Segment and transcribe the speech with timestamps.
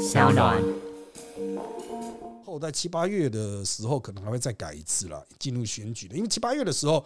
[0.00, 0.62] 小暖。
[2.42, 6.16] 后在七八月的时候，可能还会再改一次了，进入选举的。
[6.16, 7.04] 因为七八月的时候，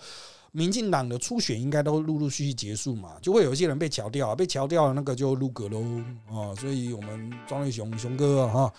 [0.52, 5.82] 民进党的初选应该都陆陆续续结束嘛，就会有一些人被调掉啊，被调掉了那个就入阁喽
[6.30, 6.54] 啊。
[6.54, 8.72] 所以我们庄瑞雄雄哥啊哈，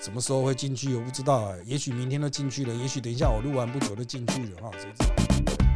[0.00, 5.69] 什么时候会进去我不知道啊，也许明天都进去了，也许等一下我录完不久就进去了哈，谁知道？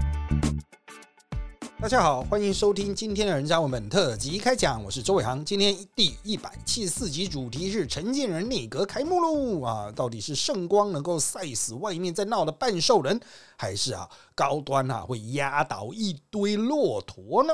[1.85, 5.45] 大家好，欢迎收听今天的人渣文本特辑开讲，我是周伟航。
[5.45, 9.93] 今天第一百七十四集主题是陈建仁内阁开幕喽啊！
[9.94, 13.21] 到底是圣光能够赛死外面在闹的半兽人，
[13.58, 17.53] 还是啊高端啊会压倒一堆骆驼呢？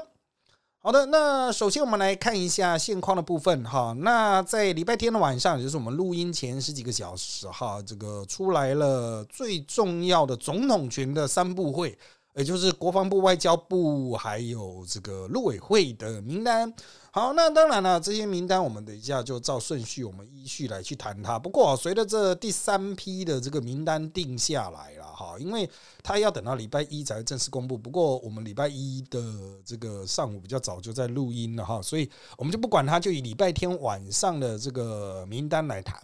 [0.79, 3.93] 好的，那首先我们来看一下现况的部分哈。
[3.99, 11.99] 那在礼拜天的晚上，也就是我们录音前十几个小时哈，这个出来了最重要的总统权的三部会。
[12.41, 16.73] 也就是国防部、外交部还有这个陆委会的名单。
[17.11, 21.39] 好，那当然了，这些名单我们等一下就照顺序，我们依序来去谈它。
[21.39, 25.69] 不过，随着这第三批的这个名单定下来了哈，因为
[26.03, 27.77] 他要等到礼拜一才正式公布。
[27.77, 29.23] 不过，我们礼拜一的
[29.63, 36.01] 这个上午比较早就在录音了哈，所以我们就不管它，就以礼拜天晚上的这个名单来谈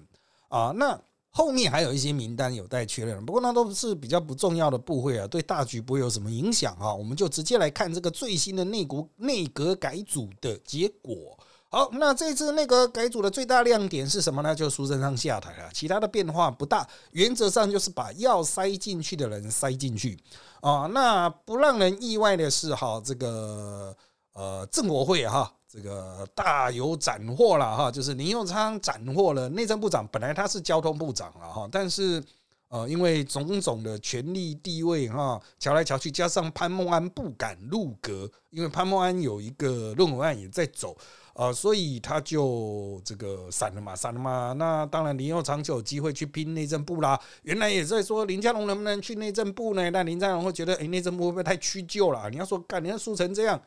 [0.49, 0.71] 啊。
[0.77, 1.01] 那
[1.37, 6.95] 后面还有一些名单有待确认，不过那都是比较不重要的部会啊，对大局不会有什么影响啊。
[6.95, 11.39] 我们就直接来看这个最新的内阁内阁改组的结果。
[11.69, 14.55] 好，那这次内阁改组的最大亮点是什么呢？
[14.55, 20.19] 就苏贞昌下台了，其他的变化不大，原则上就是把要塞进去的人塞进去
[20.63, 20.87] 啊。
[20.87, 23.95] 那不让人意外的是，哈，这个
[24.33, 25.53] 呃，政国会哈。
[25.77, 32.25] 这个大有斩获了哈，就是林佑昌斩获了内政部长，本来他是交通部长了哈，但是
[32.69, 40.97] 呃，因为种种的权力地位哈，瞧来瞧去，加上潘孟安不敢入阁，因为潘孟安有一个论文案也在走
[41.35, 44.55] 啊，所以他就这个散了嘛，散了嘛。
[44.55, 47.21] 那当然林佑昌就有机会去拼内政部啦。
[47.43, 49.91] 原来也在说林佳龙能不能去内政部呢？
[49.91, 52.31] 但林佳龙会觉得，哎，内政部会不会太屈就了？
[52.31, 53.61] 你要说干，你要输成这样。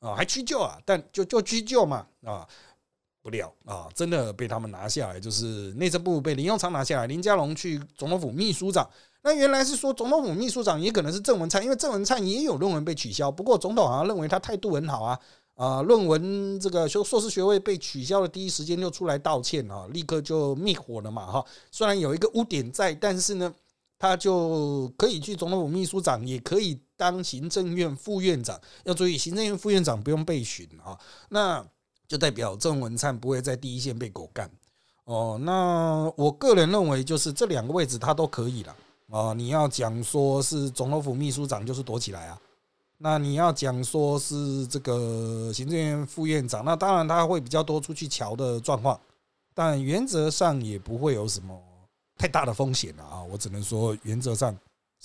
[0.00, 2.46] 啊，还屈就啊，但就就屈就嘛啊，
[3.22, 8.88] 不料啊，真的被他们拿下来，就是内政部被林永昌拿下来，林佳龙去总统府秘书长。
[9.22, 15.18] 那原来是说总统府秘书长也可能是郑文灿，因为郑文灿也有论文被取消，不过总统好像认为他态度很好啊
[15.54, 21.44] 啊，论文这个修硕士学位被取消的第一时间就出来道歉啊，立刻就灭火了嘛哈。
[21.72, 23.54] 虽然有一个污点在，但是呢。
[23.98, 28.60] 他就可以去总统府秘书长，也可以当行政院副院长。
[28.84, 30.98] 要注意，行政院副院长不用被询啊，
[31.28, 31.64] 那
[32.08, 34.50] 就代表郑文灿不会在第一线被狗干
[35.04, 35.38] 哦。
[35.42, 38.76] 那我个人认为，就是这两个位置他都可以了
[39.10, 39.32] 啊。
[39.32, 42.40] 你要讲说是总统府秘书长，就是躲起来啊。
[42.98, 48.98] 那你要讲说是这个行政院副院长，那当然他会比较多出去瞧的状况，
[49.54, 51.60] 但原则上也不会有什么。
[52.18, 53.22] 太大的风险了啊！
[53.24, 54.56] 我只能说，原则上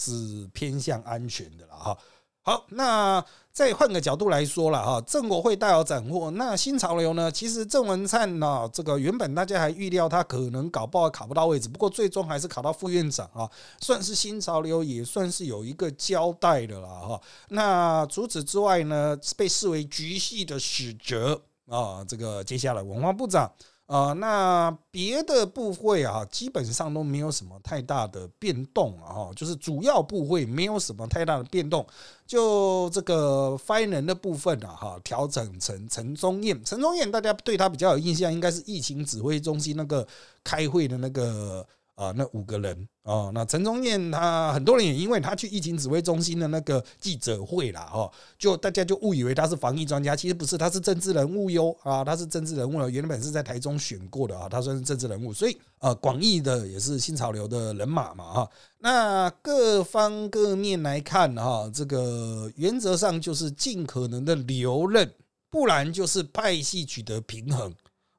[0.02, 1.98] 是偏向安全的了哈。
[2.44, 6.32] 好，那再换个角度来说了哈，郑国会大有斩获。
[6.32, 7.32] 那新潮流呢？
[7.32, 13.48] 其实郑文灿呢，这个原本大家还预料他可能搞不好考不到位置，不过最终还是考到副院长啊，
[13.80, 17.22] 算是新潮流，也算是有一个交代的了哈。
[17.50, 23.52] 那除此之外呢，被视为局系的使者啊，这个接下来文化部长。
[23.92, 31.86] 啊，那别的部会啊，基本上都没有什么太大的变动啊，哈，就是主要部会没有什么太大的变动，
[32.26, 40.08] 就这个发言人的部分啊，哈，调整成陈宗彦，陈宗彦大家对他比较有印象，应该是疫情指挥中心那个
[40.42, 41.68] 开会的那个。
[42.02, 58.50] 啊，那五个人哦，那陈忠燕他很多人也因为他去疫情指挥中心的那个记者会啦，哦，就大家就误以为他是防疫专家，其实不是，他是政治人物哟啊，他是政治人物了，原本是在台中选过的啊，他算是政治人物，所以呃，广义的也是新潮流的人马嘛哈。
[58.80, 65.08] 那各方各面来看哈，这个原则上就是尽可能的留任，
[65.52, 67.72] 不然就是派系取得平衡。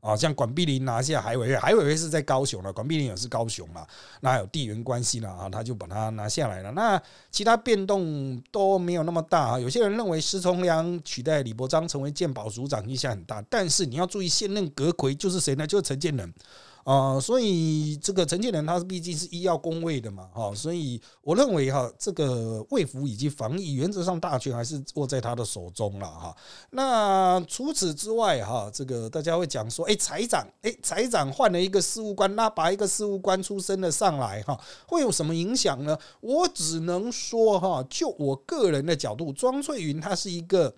[0.03, 3.87] 啊，像管碧林拿下海委会，海委会是在高雄了，管碧林也是高雄嘛，
[4.21, 6.73] 那有地缘关系了啊，他就把它拿下来了。
[6.73, 7.01] 那
[7.31, 9.61] 其他变动都没有那么大啊。
[9.61, 15.65] 有些人认为施崇良取代李伯章成为鉴宝组长影响很大，但是你要注意，现任阁魁就是谁呢？
[15.65, 16.35] 就是陈建仁。
[16.85, 26.37] 啊，所以这个陈建仁他毕竟是医药工位的嘛，哈，所以我认为哈，这个卫福以及防疫原则上大权还是握在他的手中了哈。
[26.71, 35.97] 那除此之外哈，这个大家会讲说，哎，财长，哎，财长换了一个事务官，那把一个事务官出身的上来哈，会有什么影响呢？
[36.21, 40.75] 我只能说哈，就我个人的角度，庄翠云他是一个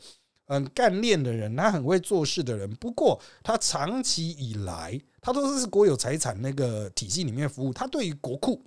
[0.46, 5.00] 很干练的人，他很会做事的人，不过他长期以来。
[5.24, 8.62] 他都是国有财产那个体系里面服务，他对于国库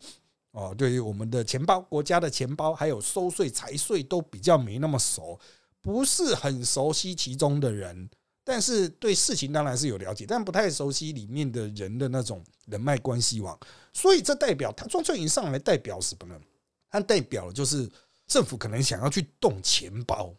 [0.54, 5.40] 哦，对于我们的钱包、国家的钱包，还有收税、财税都比较没那么熟，
[5.84, 8.10] 不是很熟悉其中的人。
[8.44, 13.56] 但是对事情当然是有了解，但不太熟悉里面的人的那种人脉关系网，
[13.94, 16.42] 所以这代表他庄翠云上来代表什么呢？
[16.90, 17.88] 他代表就是
[18.26, 20.34] 政府可能想要去动钱包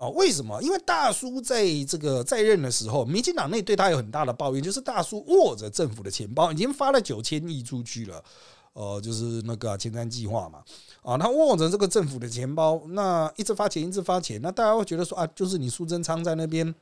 [0.00, 0.08] 啊？
[0.08, 0.60] 为什么？
[0.62, 8.24] 因为大叔在这个在任的时候，民进党内对他有很大的抱怨，就是大叔握着政府的钱包，已经发了九千亿出去了，
[8.72, 10.64] 呃，就是那个前瞻计划嘛，
[11.02, 16.74] 啊，他握着这个政府的钱包，那一直发钱，一直发钱，那大家会觉得说啊，就是你苏贞昌在那边。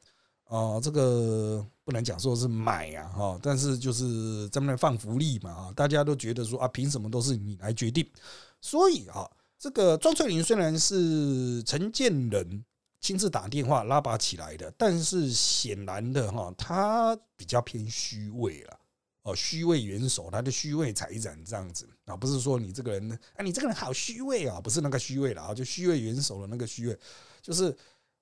[0.50, 8.08] 哦，这个不能讲说是买呀，哈，但是就是在那放福利嘛，啊，大家都觉得说啊，凭什么都是你来决定？
[8.62, 9.28] 所以啊，
[9.58, 12.64] 这个庄翠玲虽然是陈建仁
[13.00, 18.80] 亲自打电话拉拔起来的，但是显然的哈，他比较偏虚伪了，
[19.22, 26.98] 哦，虚伪元首，他的虚伪财产这样子啊，不是说你这个人啊，你这个人好虚伪啊，不是那个虚伪了啊，就虚伪元首的那个虚伪，
[27.40, 27.76] 就是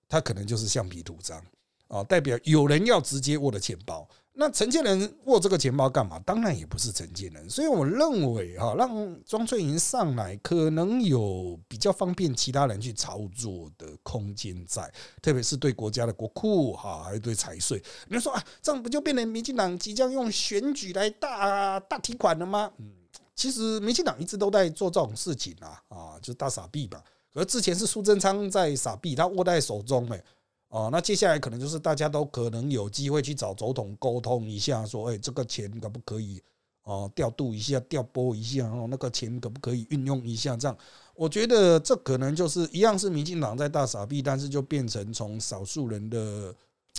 [0.09, 1.43] 他可能就是橡皮图章。
[1.89, 6.19] 啊，代表有人要直接握的钱包，那承建人握这个钱包干嘛？
[6.27, 14.93] 当然也不是承建人，所以我认为哈，让庄翠莹上来可能有比较方便其他人去操作的空间在，
[15.23, 17.83] 特别是对国家的国库哈，还有对财税。
[18.09, 22.71] 你说啊，这样不就变成民进党即将用选举来大大提款了吗？
[22.77, 22.93] 嗯，
[23.35, 27.03] 其实民进党一直都在做这种事情啊，啊，就是大傻逼吧。
[27.33, 30.23] 而之前是苏贞昌在傻逼，他握在手中诶。
[30.69, 36.43] 哦，那接下来可能就是大家都可能有机会去找总统沟通一下，说，哎，这个钱可不可以
[36.83, 40.57] 哦调度一下、调拨一下，然哦，那个钱可不可以运用一下？
[40.57, 40.77] 这样，
[41.15, 46.55] 我觉得这可能就是一样是民进党在大傻逼，但是就变成从少数人的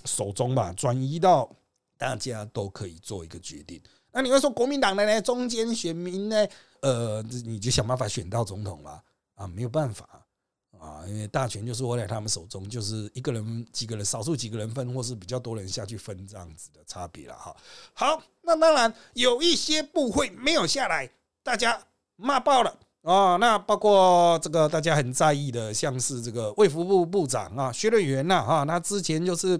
[0.05, 1.49] 手中吧，转移到
[1.97, 3.81] 大家都可以做一个决定。
[4.11, 5.21] 那你会说国民党的呢？
[5.21, 6.47] 中间选民呢？
[6.79, 9.03] 呃，你就想办法选到总统吧
[9.35, 10.25] 啊，没有办法。
[11.09, 17.55] 因为大权就是握在他们手中，就是一个人、几个人、少数几个人分，或是比较多人下去分这样子的差别了哈。
[17.93, 21.09] 好，那当然有一些部会没有下来，
[21.43, 21.81] 大家
[22.15, 23.35] 骂爆了啊。
[23.37, 29.59] 那包括这个大家很在意的，像是这个卫福部部长啊，薛瑞元呐，哈，他之前就是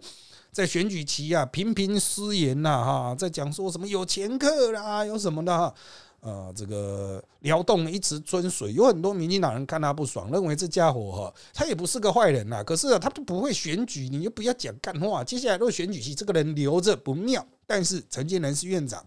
[0.52, 5.74] 在选举期啊频频失言呐，哈，在讲说什么有前客啦，有什么的哈。
[6.22, 12.64] 呃，这个辽动一直遵水，有很多民进党人看他不爽，认为这家伙哈，他也不是个坏人呐。
[12.64, 15.24] 可是啊他都不会选举，你就不要讲干话。
[15.24, 17.46] 接下来都选举期，这个人留着不妙。
[17.66, 19.06] 但是陈建仁是院长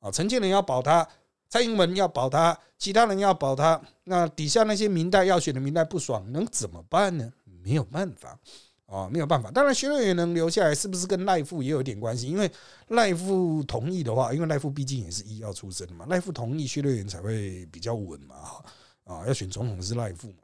[0.00, 1.08] 啊，陈建仁要保他，
[1.48, 7.32] 蔡英文要保他，其他人要保他，那底下那些明代要选的明代不爽，能怎么办呢？
[7.64, 8.38] 没有办法。
[8.88, 9.50] 啊，没有办法。
[9.50, 12.26] 当然，薛瑞元能留下来，是不是跟赖富也有一点关系？
[12.26, 12.50] 因为
[12.88, 18.34] 赖富同意的话，因为赖富毕竟也是医药出身的嘛，赖富同意，薛瑞元才会比较稳嘛。
[19.04, 20.38] 啊，要选总统是赖富嘛。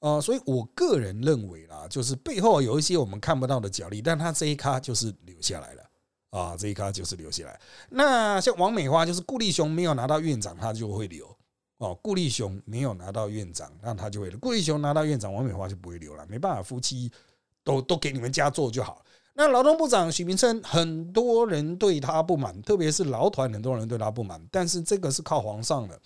[0.00, 5.82] 啊，所以我个人认为啦，就是背后有一些我们看不到的角力，但他这一咖就是留下来了。
[6.30, 7.58] 啊，这一咖就是留下来。
[7.88, 11.34] 那像王美花，就是顾立雄没有拿到院长，他就会留。
[11.78, 14.38] 哦，顾立雄没有拿到院长，那他就会留。
[14.38, 16.26] 顾立雄拿到院长，王美花就不会留了。
[16.28, 17.10] 没办法，夫妻。
[17.66, 19.04] 都都给你们家做就好。
[19.34, 24.40] 那劳动部长许明生，很多人对他不满，特别是劳团，很多人对他不满。
[24.52, 26.00] 但是这个是靠皇上的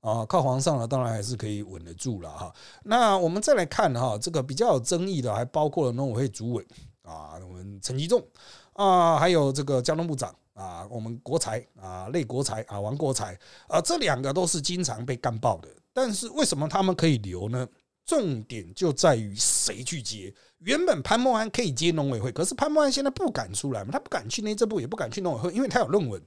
[0.00, 2.54] 啊，靠皇上的，当然还是可以稳得住了哈。
[2.84, 6.64] 那我们再来看哈，这个比较有争议的，还包括了农委会主委
[7.02, 8.24] 啊，我们陈吉仲
[8.72, 13.36] 啊，还有这个交通部长啊，我们国财啊，内国财啊，王国财
[13.66, 15.68] 啊，这两个都是经常被干爆的。
[15.92, 17.68] 但是为什么他们可以留呢？
[18.06, 20.34] 重点就在于谁去接。
[20.60, 26.22] 原本潘孟安可以接农委会，可是潘孟安现在不敢出来嘛，他不敢去内政部，也不敢去农委会，因为他有论文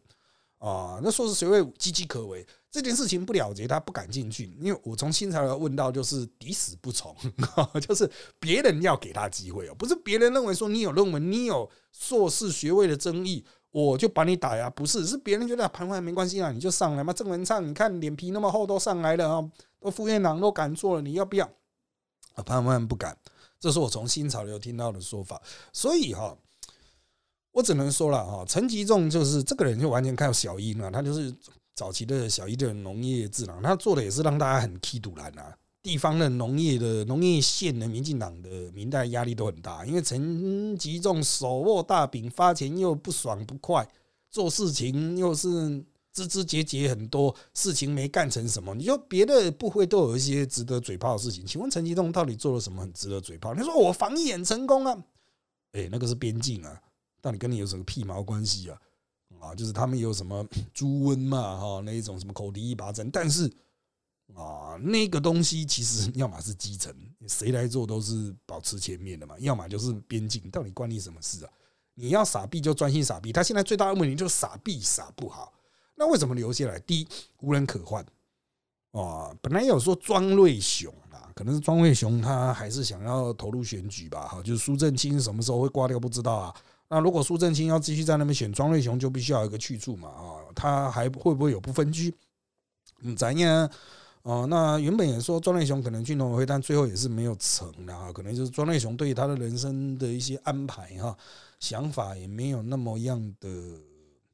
[0.58, 1.00] 啊。
[1.04, 2.46] 那硕士学位岌岌可危？
[2.72, 4.58] 这件事情不了结，他不敢进去。
[4.60, 7.16] 因为我从新材料问到，就是抵死不从，
[7.80, 8.10] 就是
[8.40, 17.14] 别人要给他机会哦，不是别人认为说你有论文，你有硕士学位的争议，我就把你打呀，不是，是别人觉得潘孟安没关系啊，你就上来嘛。
[17.14, 21.48] 郑文灿，你看脸皮那么厚，都上来了啊，都副院长都敢做了，你要不要？
[22.44, 23.16] 潘孟安不敢。
[23.64, 25.42] 这是我从新潮流听到的说法，
[25.72, 26.38] 所以哈，
[27.54, 31.34] 我只能说了哈，陈吉仲就是这个人就完全靠小英了，他就是
[31.74, 43.88] 早期的小英的农业智囊，他做的也是让大家很气堵拦啊，地方的农业的农业县的民进党的民代压力都很大，因为陈吉仲手握大饼，发钱又不爽不快，
[44.30, 45.82] 做事情又是。
[46.14, 53.54] 枝枝节节很多事情没干成什么，你说别的部会都有一些值得嘴炮的事情，请问陈吉仲到底做了什么很值得嘴炮？
[53.56, 55.04] 你说我防疫很成功啊，
[55.72, 56.80] 哎，那个是边境啊，
[57.20, 58.80] 到底跟你有什么屁毛关系啊？
[59.40, 63.52] 啊，就是他们有什么猪瘟嘛，哈，那一种什么口蹄疫拔针，但是
[64.36, 66.96] 啊，那个东西其实要么是基层，
[67.28, 71.52] 谁来做都是保持前面的嘛，要么就是边境，到底关你什么事啊？
[71.96, 75.52] 你要傻逼就专心傻逼，他现在最大的问题就是傻逼傻不好。
[75.96, 76.80] 那为什么留下来？
[76.80, 77.08] 第一，
[77.42, 78.06] 无人可换
[78.92, 79.36] 啊。
[79.42, 86.56] 本来有说庄瑞雄啊，可能是庄瑞雄他还是想要投入选举吧，哈，就是苏正清什么时候会挂掉不知道啊。
[86.90, 92.14] 那如果苏正清要继续在那边选庄瑞雄，就必须要有一个去处嘛，啊，他还会不会有不分居？
[93.02, 93.70] 嗯，怎样？
[94.24, 98.10] 哦，那原本也说庄瑞雄可能去农委会，但最后也是没有成啊。
[98.14, 101.18] 可能就是庄瑞雄对他的人生的一些安排哈，
[101.60, 103.50] 想法也没有那么样的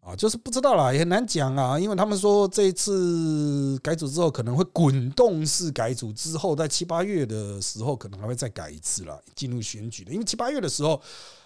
[0.01, 1.79] 啊，就是不知道啦，也很难讲啊。
[1.79, 10.11] 因为他们说这一次改组之后可能会滚动式改组，之后在七八月的时候可能还会再改一次了，进入选举的。
[10.11, 11.01] 因为七八月的时候。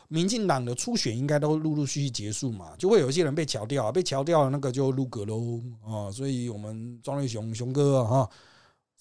[0.10, 8.30] 民进党的初选应该都陆陆续续结束嘛，就会有一些人被调掉，被调掉了那个就入阁喽啊，所以我们庄瑞雄雄哥啊，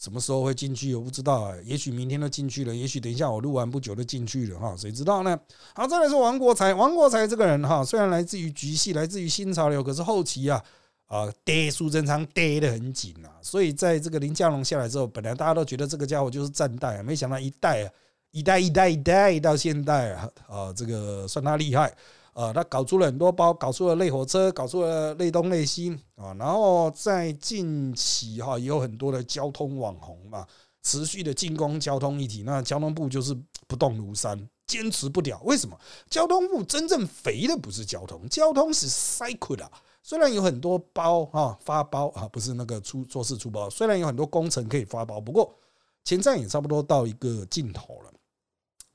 [0.02, 5.38] 什么时候会进去我不知道啊，也许明天都进去了，也许等一下我录完不久就进去了哈，谁知道呢？
[5.76, 10.61] 好，再来说王国才，王国才这个人哈，虽然来自于局系，来自于新潮流，可是后期啊
[11.06, 17.90] 啊逮苏贞昌逮得很紧啊，所以在这个林佳龙下来之后，本来大家都觉得这个家伙就是战代啊，没想到一代啊。
[18.35, 21.94] 一代一代一代到现代啊，啊，这个算他厉害
[22.32, 22.52] 啊！
[22.52, 26.34] 他搞出了很多包，搞出了类火车，搞出了类东类西啊。
[26.38, 30.46] 然后在近期哈，也有很多的交通网红嘛，
[30.82, 32.42] 持续的进攻交通议题。
[32.42, 33.36] 那交通部就是
[33.66, 35.40] 不动如山，坚持不了。
[35.44, 35.78] 为什么？
[36.08, 39.70] 交通部真正肥的不是交通，交通是 cycle 啊。
[40.02, 45.54] 虽然有很多包啊发包啊，不是那个出做事出包，虽然有很多工程可以发包，不过
[46.02, 48.12] 前站也差不多到一个尽头了。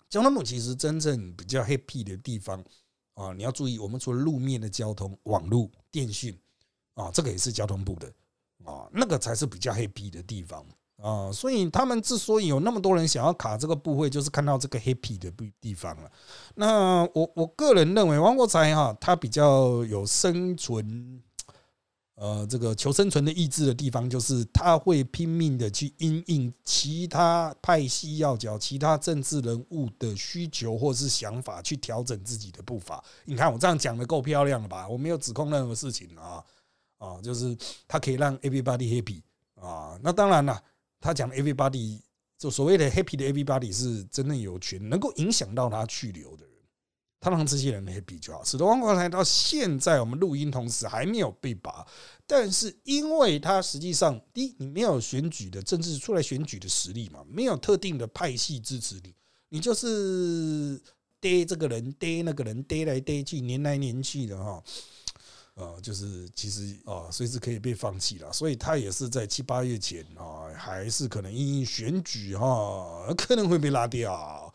[0.09, 2.61] 交通部其实真正比较 happy 的地方
[3.17, 6.37] 啊，你要注意，我们除了路面的交通、网络、电讯
[6.93, 8.07] 啊，这个也是交通部的
[8.63, 10.63] 啊，那个才是比较 happy 的地方
[11.01, 11.31] 啊。
[11.31, 16.11] 所以他们之所以有那么多人想要卡这个部会，就是看到这个 happy 的地方了。
[16.53, 21.21] 那我我个人认为，王国才哈，他比较有生存。
[22.19, 33.03] 呃，这个求生存的意志的地方，就是他会拼命的去因应其他派系要角、其他政治人物的需求或是想法，去调整自己的步伐。
[33.25, 34.89] 你看我这样讲的够漂亮了吧？
[34.89, 36.43] 我没有指控任何事情啊
[36.97, 37.55] 啊，就是
[37.87, 39.21] 他可以让 everybody happy
[39.53, 39.95] 啊。
[40.01, 40.59] 那当然了，
[40.99, 41.99] 他讲 everybody
[42.35, 46.46] 就所谓的 happy 的 everybody 是真正有权能够影响到他去留的。
[47.19, 48.43] 他让这些人 happy 就好。
[48.43, 51.85] 使得王国才到现在我们录音同时还没有被拔，
[52.25, 59.13] 但是因为他实际上第一，你没有选举的政治出来选举的实力嘛，没有特定的派系支持你，
[59.49, 60.79] 你就是
[61.19, 64.63] 逮这个人逮那个人逮来逮去，黏来黏去的哈。
[65.55, 68.31] 呃，就是其实啊，随时可以被放弃了。
[68.31, 74.46] 所以他也是在七八月前啊，还是可能因选举哈，可能会被拉掉。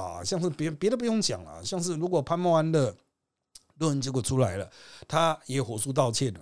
[0.00, 2.94] 啊，像是别别的不用讲了，像是如果潘孟安的
[3.78, 4.70] 论文结果出来了，
[5.06, 6.40] 他也火速道歉了，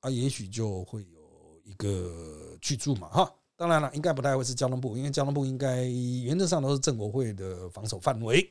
[0.00, 3.32] 啊，也许就会有一个去住嘛，哈。
[3.56, 8.50] 当然了，应该不太会是交通部，因为交通部应该原则上都是政国会的防守范围。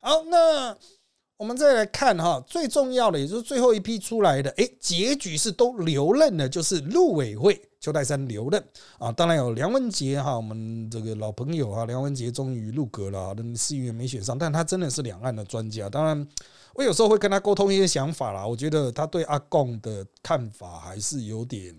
[0.00, 0.76] 好，那
[1.40, 7.58] 我们再来看哈，最重要的也就是最后一批出来的，哎，结局是都留任的，就是陆委会。
[7.80, 8.62] 邱泰山留任
[8.98, 15.88] 啊，当然有梁文杰哈，我们这个老朋友啊，梁文杰终于入阁了，但市议员没选上，但他真的是两岸的专家。
[15.88, 16.28] 当然，
[16.74, 21.74] 我有时候会跟他沟通一些想法啦，我觉得他对阿贡的看法还是有点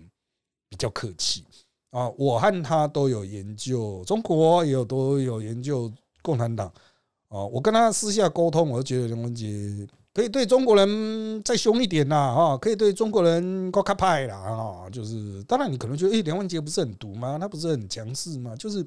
[0.68, 1.44] 比较客气
[1.92, 2.10] 啊。
[2.18, 5.88] 我和他都有研究中国，也有都有研究
[6.20, 6.72] 共产党
[7.32, 7.50] 哦。
[7.52, 9.88] 我跟他私下沟通，我就觉得梁文杰。
[10.14, 17.38] 可以对中国人再凶一点啦，哈，可以对中国人高卡派啦，哈，就是当然你可能觉得，哎，梁文杰不是很毒吗？
[17.40, 18.54] 他不是很强势吗？
[18.54, 18.86] 就是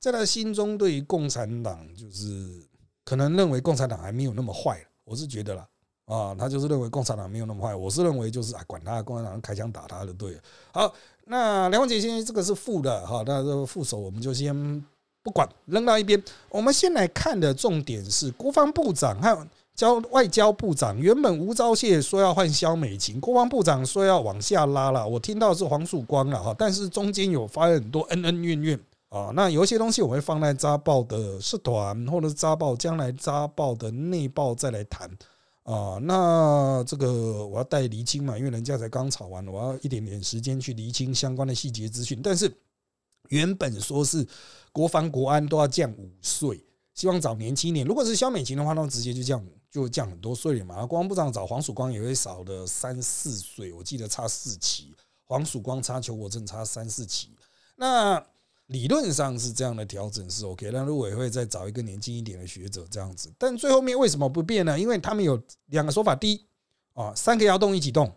[0.00, 2.60] 在他心中，对于共产党，就是
[3.04, 4.84] 可能认为共产党还没有那么坏。
[5.04, 5.68] 我是觉得啦，
[6.06, 7.72] 啊，他就是认为共产党没有那么坏。
[7.72, 10.36] 我是认为就是啊，管他，共产党开枪打他的对。
[10.72, 10.92] 好，
[11.26, 14.84] 那梁文杰现在这个是副的哈，那这个副手我们就先
[15.22, 16.22] 不管，扔到一边。
[16.50, 19.46] 我们先来看的重点是国防部长还有。
[19.74, 25.08] 交外交部长原本吴钊燮说要换肖美琴，国防部长说要往下拉了。
[25.08, 29.32] 我听到是黄曙光了哈，但是中间有发生很多恩恩怨怨啊。
[29.34, 35.10] 那有一些东西我会放在扎报的社团，或者是扎报将来扎报的内报再来谈
[35.62, 35.98] 啊。
[36.02, 42.20] 那这个我要带厘清嘛，因为人家才刚吵完，我要一点点时间去厘清相关的细节资讯。
[42.22, 42.54] 但是
[43.30, 44.24] 原本说是
[44.72, 46.64] 国防国安都要降五岁，
[46.94, 47.86] 希望找年轻一点。
[47.86, 49.44] 如果是肖美琴的话，那直接就降。
[49.72, 50.84] 就降很多税了嘛。
[50.84, 57.30] 国防部长找黄曙光也会少的三四岁，我记得差四期，黄曙光差邱国正差三四期。
[57.76, 58.22] 那
[58.66, 64.78] 理论上是这样的调整是 OK，那陆委会再找一个年轻一点的学者这样子，但最后面为什么不变呢？
[64.78, 66.46] 因为他们有两个说法：第一，
[66.92, 68.12] 啊，三个要动一起动，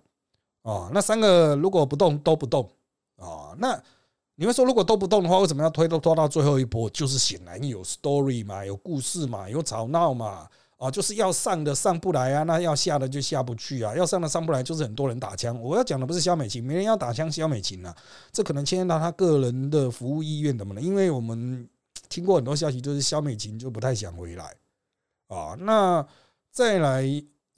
[0.61, 2.69] 啊，那三个如果不动都不动，
[3.15, 3.81] 啊，那
[4.35, 6.89] 你会说如果都不动的话，为什么要推都拖到最后一波？
[6.89, 10.47] 就是显然有 story 嘛，有故事嘛，有吵闹嘛。
[10.77, 15.57] 啊，就是要上的上不来啊，那要下的就下不去啊，要上的上不来，就是很多人打枪。
[15.61, 17.95] 我要讲的不是肖美琴，没人要打枪肖美琴啊，
[18.33, 20.81] 这可能牵涉到他个人的服务意愿怎么呢？
[20.81, 21.65] 因为我们
[22.09, 24.53] 听过很多消息，就是肖美琴就不太想回来
[25.29, 25.55] 啊。
[25.57, 26.05] 那
[26.51, 27.05] 再来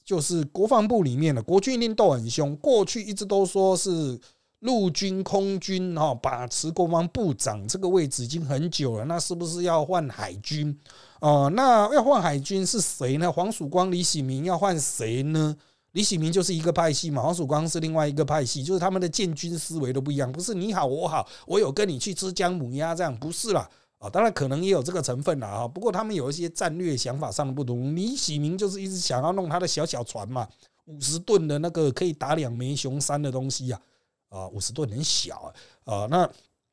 [0.06, 4.20] 就是国防部里面的国军一定斗很凶，过去一直都说是
[4.62, 10.76] 陆军空军啊把持国防部长这个位置已经很久了，那是不是要换海军？
[11.20, 13.32] 哦，那要换海军是谁呢？
[13.32, 15.56] 黄曙光、李喜明要换谁呢？
[15.92, 23.68] 李喜明就是一个派系嘛，黄曙光是另外一个派系，就是他们的建军思维都不一样，不是你好我好，我有跟你去吃姜母鸭这样，不是啦。
[24.00, 27.96] 啊，当然可能也有这个成分啦啊，不过他们有一些战略想法上的不同。
[27.96, 30.48] 李喜明就是一直想要弄他的小小船嘛，
[30.86, 33.82] 五十吨的那个可以打两枚熊山的东西呀，啊，
[34.30, 35.54] 啊五十吨很小
[35.86, 36.30] 啊，啊，那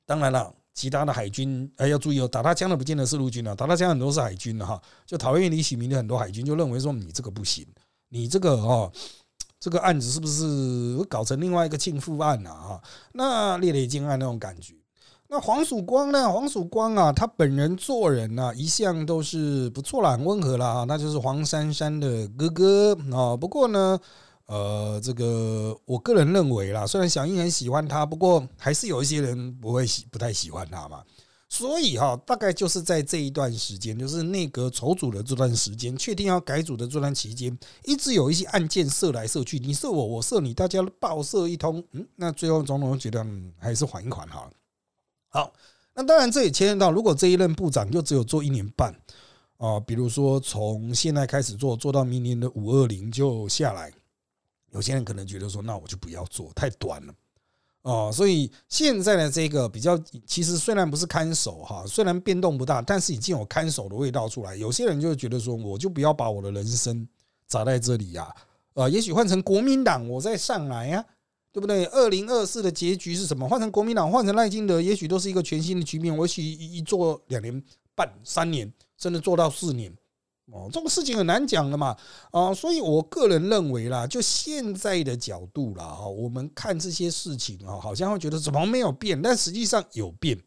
[0.06, 0.54] 当然了。
[0.76, 4.82] 其他的海军哎，要注意哦，打他枪的不见得是陆军啊，打他枪很多是海军的哈。
[5.06, 7.64] 就讨厌李启明的很多海军就认为说你这个不行，
[8.08, 8.90] 你这个哦，
[9.61, 12.82] 这个案子是不是搞成另外一个庆父案了啊？
[13.12, 14.75] 那烈雷惊案那种感觉。
[15.28, 16.28] 那黄曙光呢？
[16.28, 23.37] 黄曙光啊，他本人做人呢一向都是不错啦，很温和啦啊，那就是黄珊珊的哥哥啊。
[23.37, 23.96] 不过呢。
[24.46, 31.02] 呃，这个我个人认为啦，虽然小英很喜欢他，不过还是有一些人不会喜不太喜欢他嘛。
[31.48, 41.82] 所以哈，大概就是在这一段时间，就是内阁筹组的这段时间，确定要改组的这段期间，一直有一些案件射来射去，你射我，我射你，大家爆射一通。
[41.92, 43.24] 嗯，那最后总统觉得
[43.56, 44.50] 还是缓一缓哈。
[45.28, 45.52] 好，
[45.94, 48.92] 那当然这也牵涉到，如果这一任部长就只有做一年半
[49.57, 53.92] 啊，比如说从现在开始做，做到明年的五二零就下来。
[54.74, 57.14] 有些人可能觉得说，那我就不要做，太短了
[57.82, 58.10] 哦。
[58.12, 64.54] 所以现在的这个比较，其实虽然不是看守哈，虽然变动不大，但是已经有看守的味道出来。
[64.56, 67.08] 有些人就会觉得说，我就不要把我的人生
[67.46, 68.34] 砸在这里呀。
[68.74, 71.04] 呃，也许换成国民党，我再上来呀，
[71.52, 71.87] 对不对？
[71.87, 73.48] 二零二四的结局是什么？
[73.48, 76.16] 换成国民党，换成赖清德，也许都是一个全新的局面。
[76.16, 77.62] 我许一做两年
[77.94, 79.94] 半、三年，甚至做到四年。
[80.52, 81.96] 哦，这个事情很难讲的嘛，
[82.30, 90.38] 啊，所以我个人认为啦，就现在的角度啦，哈，我们看这些事情啊，好像会觉得怎么没有变，但实际上有变，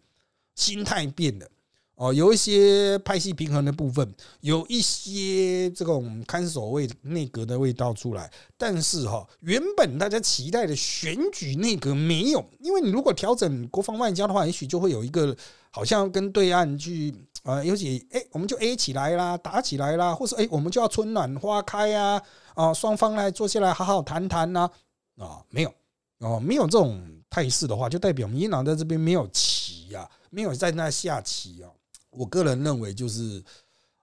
[0.53, 1.47] 心态变了，
[1.95, 15.35] 哦，有一些派系平衡的部分，有一些这种看守位内阁的味道出来，但是哈，原本大家期待的选举内阁没有，因为你如果调整国防外交的话，也许就会有一个
[15.71, 17.11] 好像跟对岸去。
[17.47, 22.21] 啊，尤其哎，我们就 A 起来啦，打起来啦，或是哎，我们就要春暖花开啊！
[22.55, 24.69] 啊，双方来坐下来好好谈谈呐！
[25.17, 25.73] 啊，没有
[26.19, 31.71] 哦，没有这种态势的话，就代表民进党在这边没有棋呀，没有在那下棋啊。
[32.09, 33.41] 我个人认为，就是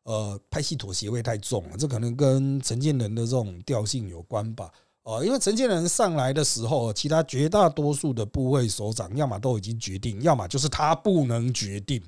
[0.04, 4.72] 呃，拍戏妥协味太重了，这可能跟陈建仁的这种调性有关吧。
[5.02, 12.02] 哦，因为陈建仁上来的时候，其他绝大多数的部位首长，要么都已经决定，要么就是他不能决定。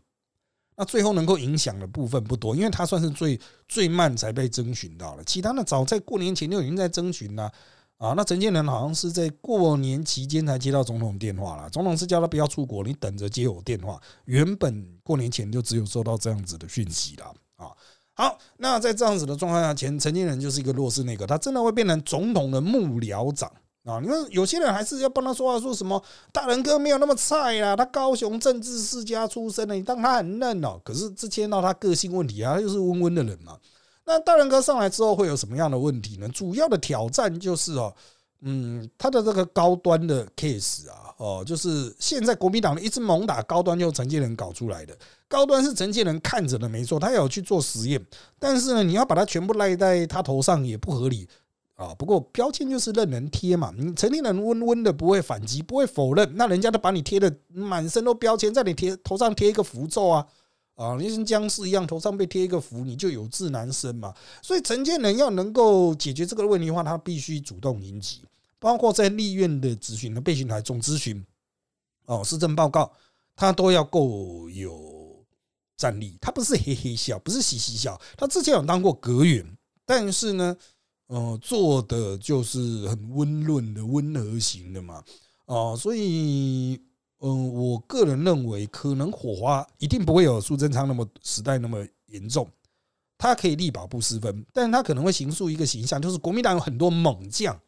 [0.77, 7.51] 那最后能够影响的部分不多，因为他算是最最慢才被征询到了，其他的早在过年前就已经在征询了
[7.97, 8.13] 啊。
[8.15, 13.99] 那陈建仁好像是在过年期间才接到总统电话了，总统是叫他不要出国，你等着接我电话。
[14.27, 17.73] 原本过年前就只有收到这样子的讯息了啊。
[18.13, 23.51] 好，那在这样子的状况下，前陈建仁就是一个弱势那个，他真的会变成总统的幕僚长。
[23.87, 30.81] 啊，你看有些人还是要帮他说话，说什么大人哥没有那么菜啦，他高雄政治世家出身的，你当他很嫩哦。
[30.85, 33.57] 可是这牵到他个性问题啊，他就是温温的人嘛。
[34.05, 36.29] 那大人哥上来之后会有什么样的问题呢？
[36.31, 37.95] 主要的挑战就是哦，
[38.41, 44.97] 嗯，他的这个高端的 case 啊，哦，就是现在国民党一直猛打高端，就陈建仁搞出来的。
[45.29, 48.05] 高端是陈建仁看着的，没错，他有去做实验，
[48.39, 51.29] 但是呢，你要把它全部赖在他头上也不合理。
[51.77, 60.27] 啊，不过标签就是任人贴嘛，你成年人温温的不会反击，不会否认，那人家都把你贴的满身都标签，在你贴头上贴一个符咒啊，
[60.75, 64.15] 啊，你像僵尸一样头上被贴一个符，你就有志难伸嘛。
[64.41, 68.23] 所以陈建仁要能够解决这个问题的话，他必须主动迎击，
[68.59, 71.23] 包括在立院的咨询的备询台总咨询，
[72.07, 72.91] 哦，市政报告，
[73.35, 75.23] 他都要够有
[75.77, 79.47] 战力，他不是嘿嘿笑，不是嘻嘻笑，他之前有当过阁员。
[79.89, 80.57] 但是呢，
[81.09, 85.03] 呃，做的就是很温润的温和型的嘛，
[85.47, 86.81] 哦，所以，
[87.21, 92.49] 嗯，我个人认为，可能火花一定不会有苏贞昌那么时代那么严重，
[93.17, 97.59] 他可以力保不失分，但他可能会形塑一个形象，就是国民党有很多猛将。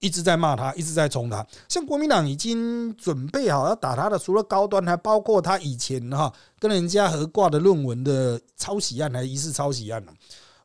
[0.00, 1.44] 一直在骂他，一直在冲他。
[1.68, 10.14] 像国民党已经准备好要打他的，除了高端，还包括他以前哈跟人家合挂的论文的抄袭案，还疑似抄袭案了，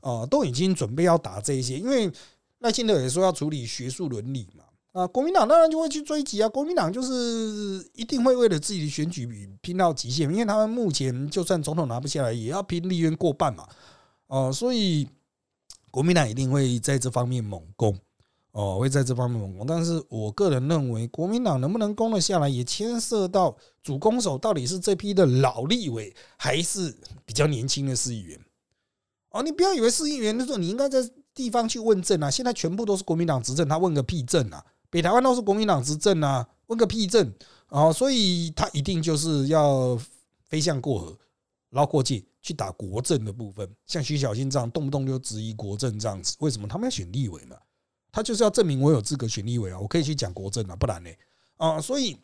[0.04, 1.78] 哦，都已经准备要打这些。
[1.80, 2.12] 因为
[2.60, 6.48] 赖清德也说要处理学术伦理嘛，啊，国民党当然就会去追击啊。
[6.48, 9.28] 国民党就是一定会为了自己的选举
[9.62, 13.68] 拼到极限，因为他们目前就算总统拿不下来，也要拼立院过半嘛，
[14.28, 15.08] 哦，所以
[15.89, 17.98] 国民党一定会在这方面猛攻。
[18.56, 28.39] 哦，会在这方面猛攻，但是我个人认为，国民党能不能攻得下来，也牵涉到主攻手到底是这批的老立委，还是比较年轻的市议员。
[29.34, 31.00] 哦，你不要以为市议员的时候，你应该在
[31.34, 32.30] 地方去问政啊！
[32.30, 34.63] 现在全部都是国民党执政，他问个屁政啊！
[34.91, 37.34] 北台湾都是国民党执政啊，问个屁政
[37.65, 37.91] 啊！
[37.91, 40.00] 所以他一定就是要
[40.48, 41.17] 飞向过河，
[41.72, 43.67] 绕过界去打国政的部分。
[43.88, 47.58] 像徐小新这样，动不动就质疑国政这样子，为什么他们要选立委嘛？
[48.12, 51.10] 他就是要证明我有资格选立委啊，我可以去讲国政啊，不然呢
[51.58, 52.15] 啊，所以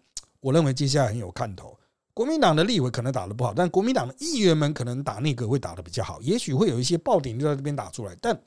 [0.42, 1.76] 我认为接下来很有看头。
[2.20, 8.14] 国民党的立委可能打得不好，但国民党的议员们可能打那个会打得比较好，也许会有一些爆点就在这边打出来。
[8.20, 8.38] 但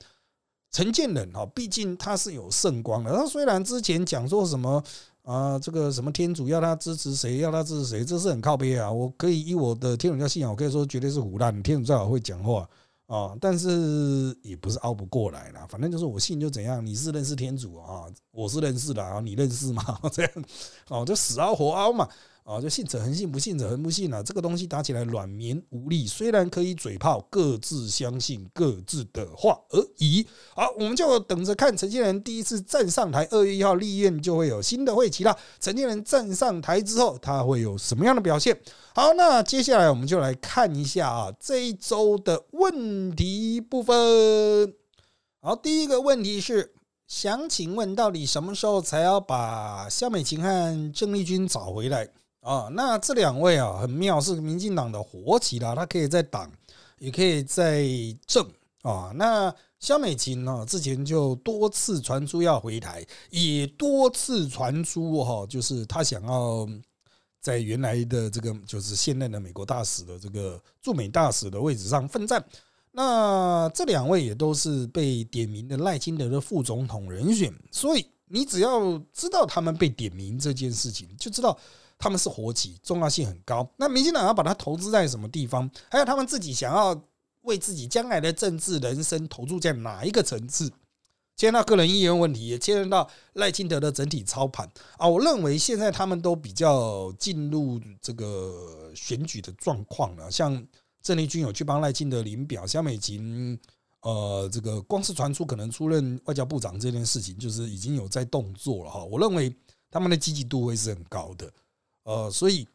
[0.69, 4.83] 陈建仁哈，毕竟他是有圣光的，他虽然之前讲说什么
[5.23, 8.91] 啊，这个什么天主要他支持谁，要他支持谁，这是很靠边啊。
[8.91, 12.69] 我可以以我的天主教信仰，我可以说绝对是胡乱，天主最好会讲话。
[13.07, 19.83] 啊，但是也不是熬不过来啦，反正就是我信就怎样，你是认识天主啊，我是认识的啊，你认识吗？
[20.13, 20.31] 这样，
[20.89, 22.07] 哦，就死熬活熬嘛。
[22.43, 24.21] 啊，就信者恒信，不信者恒不信啊！
[24.21, 30.27] 这个东西打起来软绵无力，虽然可以嘴炮，各自相信各自的话而已。
[30.53, 35.33] 好，我们就等着看陈建仁第一次站上台，二月一号立院就会有新的会期了。
[35.61, 38.59] 陈建仁站上台之后，他会有什么样的表现？
[38.93, 44.73] 好，那接下来我们就来看一下啊，这一周的问题部分。
[45.39, 46.73] 好，第一个问题是，
[47.07, 52.09] 想请问，到底什么时候才要把肖美琴和郑丽君找回来？
[52.43, 56.51] 啊，那这两位啊，很妙，是民进党的活棋啦，他可以在党，
[56.99, 57.85] 也可以在
[58.27, 58.45] 政
[58.81, 59.13] 啊。
[59.15, 66.67] 那肖美琴呢，之前就多次传出要回台，也多次传出哈，就是他想要
[67.39, 72.43] 在原来的这个，就是现任的美国大使的这个驻美大使的位置上奋战。
[72.91, 81.57] 那这两位也都是被点名的赖清德的副总统人选，所以你只要知道他们被点名这件事情，就知道。
[81.99, 83.65] 他们是活棋，重要性很高。
[83.77, 85.69] 那民进党要把它投资在什么地方？
[85.89, 87.01] 还有他们自己想要
[87.43, 90.69] 为自己将来的政治人生投注在哪一个层次？
[91.37, 95.07] 牵涉到个人意愿问题，也牵涉到赖清德的整体操盘啊。
[95.07, 100.29] 我认为现在他们都比较进入这个选举的状况了。
[100.29, 100.67] 像
[101.01, 103.57] 郑丽君有去帮赖清德领表，肖美琴
[104.03, 109.03] 呃，这个光是传出可能出任外交部长这件事情，就是已经有在动作了哈。
[109.03, 109.53] 我认为
[109.89, 111.51] 他们的积极度会是很高的。
[112.03, 112.67] 呃，所以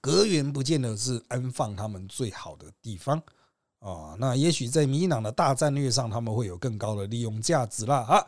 [0.00, 3.22] 隔员不见得是安放他们最好的地方
[3.78, 4.16] 啊。
[4.18, 7.98] 那也许在民进党的大战略上，他们会有更高的利用价值啦。
[7.98, 8.26] 啊。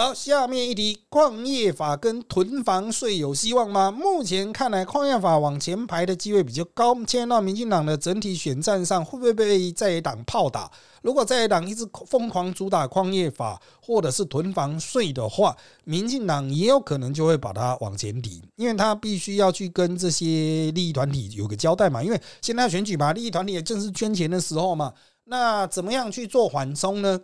[0.00, 3.90] 好，下面一题，矿业法跟囤房税有希望吗？
[3.90, 6.94] 目前看来，矿业法往前排的机会比较高。
[7.04, 10.70] 牵到民进党的整体选战上，会不会被在野党炮打？
[11.02, 22.00] 如果在野党一直疯狂主打矿业法或者是囤房税的话，民进党也有可能就会把它往前提，因为他必须要去跟这些利益团体有个交代嘛。
[22.00, 24.94] 因为现在选举嘛，利益团体也正是捐钱的时候嘛。
[25.24, 27.18] 那怎么样去做缓冲呢？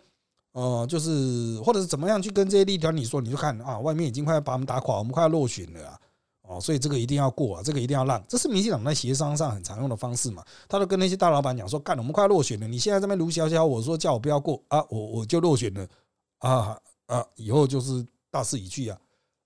[0.55, 5.99] 哦，就是或者是怎么样去跟这些利益团体说，你就看啊，外面已经快要把我们打垮，我们快要落选了啊！
[6.43, 10.41] 哦，所以这个一定要过啊，这个一定要让，这是民进党在协商上很常用的方式嘛。
[10.69, 15.85] 他都跟那些大老板讲说，干，我们快要落选了，你现在这边卢小小，我说叫我不要过啊，我我就落选了
[16.37, 18.97] 啊啊，以后就是大势已去啊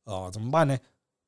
[0.04, 0.78] 啊，怎么办呢？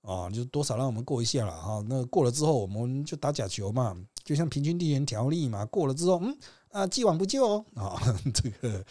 [0.04, 1.84] 啊，就多少让我们过一下了哈。
[1.90, 6.38] 那过了之后，我们就打假球嘛，就像平均地缘条例嘛，过了之后，嗯
[6.70, 8.00] 啊，既往不咎哦啊，
[8.32, 8.86] 这个。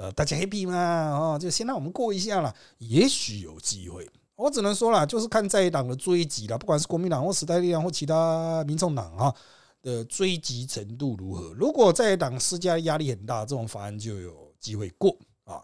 [0.00, 0.74] 呃，大家 happy 嘛？
[1.10, 4.08] 哦，就先让我们过一下了，也许有机会。
[4.34, 9.34] 我只能说了，就是看在党的追击了，不管是国民党或时代力量或其他民众党啊
[9.82, 11.52] 的追击程度如何。
[11.52, 15.60] 如果在党施加压力很大，这种法案就有机会过啊。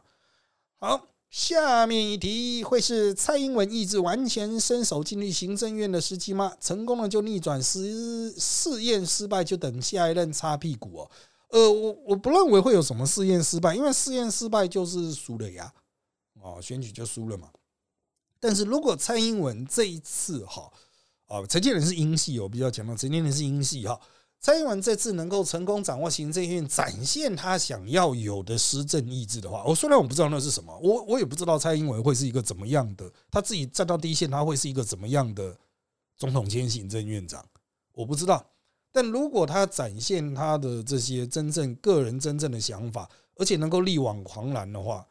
[0.78, 6.52] 好，下面一题会是蔡英文意志完全伸手进入行政院的时机吗？
[6.60, 11.10] 成功了就逆转，失试验失败就等下一任擦屁股哦。
[11.48, 15.72] 呃，我我不认为会有什么试验失败，因为试验失败就是输了呀，
[16.40, 17.48] 哦，选举就输了嘛。
[18.40, 20.70] 但是如果蔡英文这一次哈，
[21.26, 23.98] 啊，陈建仁是英系，我比较强调陈建仁是英系哈。
[24.38, 35.56] 蔡英文这次能够成功掌握行政院，展现他想要有的施政意志的话，我虽然我不知道那是什么，我我也不知道蔡英文会是一个怎么样的，他自己站到第一线，他会是一个怎么样的
[36.16, 37.44] 总统兼行政院长，
[37.92, 38.44] 我不知道。
[38.96, 45.06] 但如果他展现他的这些真正个人真正的想法，而且能够力挽狂澜的话，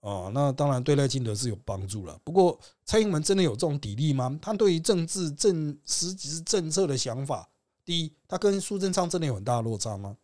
[0.00, 2.20] 啊，那当然对赖清德是有帮助了。
[2.22, 4.38] 不过蔡英文真的有这种底力吗？
[4.42, 7.48] 他对于政治政实质政策的想法？
[7.82, 10.14] 第一，他跟苏贞昌真的有很大的落差吗？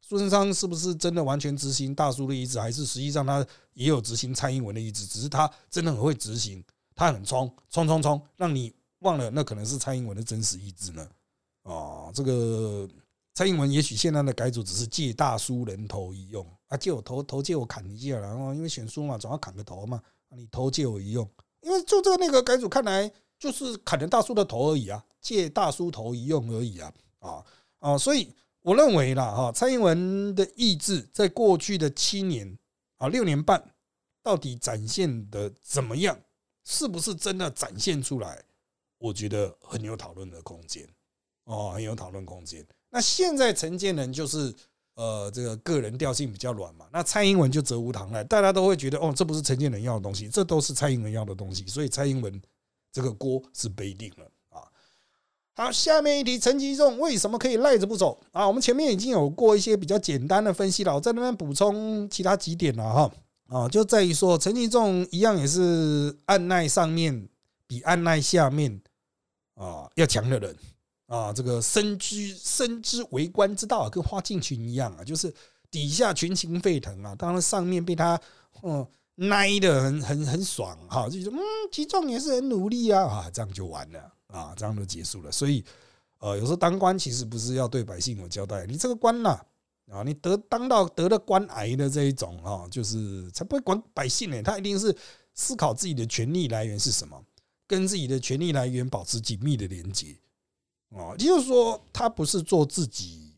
[0.00, 5.06] 苏贞昌是不是真的完全执行大叔的意志，还是实际上他也有执行蔡英文的意志？
[5.06, 6.64] 只是他真的很会执行，
[6.96, 11.08] 他很冲冲冲冲，让你忘了那可能是蔡英文的真实意志呢？
[11.66, 12.88] 哦，这个
[13.34, 20.00] 蔡英文也许现在的改组只是借大叔人头一用啊，借我头头借我砍一下，然后因为选书嘛，总要砍个头嘛，
[20.30, 21.28] 你头借我一用，
[21.60, 25.04] 因为就这个那个改组看来就是砍了大叔的头而已啊。
[25.20, 27.44] 借大叔头一用而已啊啊
[27.80, 27.98] 啊！
[27.98, 32.56] 所以我认为啦哈，蔡英文的意志在过去的七年
[32.98, 33.74] 啊六年半，
[34.22, 36.16] 到底展现的怎么样？
[36.62, 38.44] 是不是真的展现出来？
[38.98, 40.88] 我觉得很有讨论的空间
[41.46, 42.64] 哦，很有讨论空间。
[42.90, 44.54] 那现在陈建仁就是
[44.94, 52.40] 呃这个个人调性比较软嘛，那蔡英文就责无旁贷，大家都会觉得哦，这不是陈建仁要的东西，这都是蔡英文要的东西，所以蔡英文
[52.92, 54.62] 这个锅是背定了啊。
[55.54, 58.46] 好，下面一题，陈吉仲为什么可以赖着不走啊？
[58.46, 63.10] 我们前面已经有过一些比较简单的分析了，我在那边补充其他几点了哈。
[63.48, 67.28] 啊，就在于说，陈吉仲一样也是按耐上面
[67.66, 68.80] 比按耐下面
[69.54, 70.56] 啊要强的人
[71.06, 71.32] 啊。
[71.32, 75.32] 这个深知深知为官之道，跟花敬群一样啊，就是
[75.70, 78.20] 底下群情沸腾啊，当然上面被他
[78.62, 81.40] 嗯奈的很很很爽哈，就说嗯，
[81.72, 84.12] 吉仲也是很努力啊啊，这样就完了。
[84.28, 85.30] 啊，这样就结束了。
[85.30, 85.64] 所以，
[86.18, 89.40] 呃，有时候当官其实不是要对百姓有交代，你这个官呐，
[89.88, 94.42] 啊，你得当到得了官癌的这一种啊，就是才不会管百姓呢。
[94.42, 94.94] 他一定是
[95.32, 97.18] 思考自己的权利来源是什么，
[97.68, 100.14] 跟自己的权利来源保持紧密的连接。
[100.90, 103.34] 啊，也就是说，他不是做自己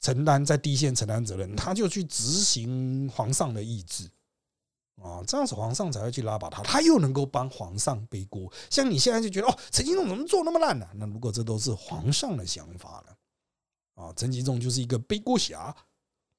[0.00, 4.10] 承担在第一线承担责任，他就去执行皇上的意志。
[5.02, 8.50] 啊，这样子皇上才会去拉把他，他又能够帮皇上背锅。
[8.70, 10.88] 像你现在就觉得哦，陈吉仲怎么做那么烂呢？
[10.94, 14.02] 那如果这都是皇上的想法呢？
[14.02, 15.74] 啊，陈吉仲就是一个背锅侠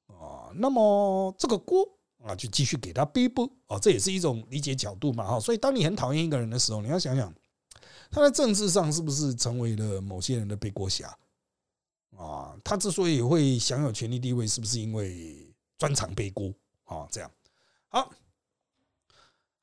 [0.08, 1.88] 啊，那么这个锅
[2.24, 3.44] 啊，就继续给他背不？
[3.68, 5.24] 啊，这也是一种理解角度嘛。
[5.24, 7.32] 哈，所以当你很讨厌一个人的时候，你要想想
[8.12, 11.08] 他在政治上是不是成为了某些人的背锅侠
[12.18, 12.56] 啊？
[12.64, 16.54] 他之所以会享有权力地位，是不是因为专长背锅
[16.86, 17.08] 啊？
[17.12, 17.30] 这样
[17.90, 18.12] 好。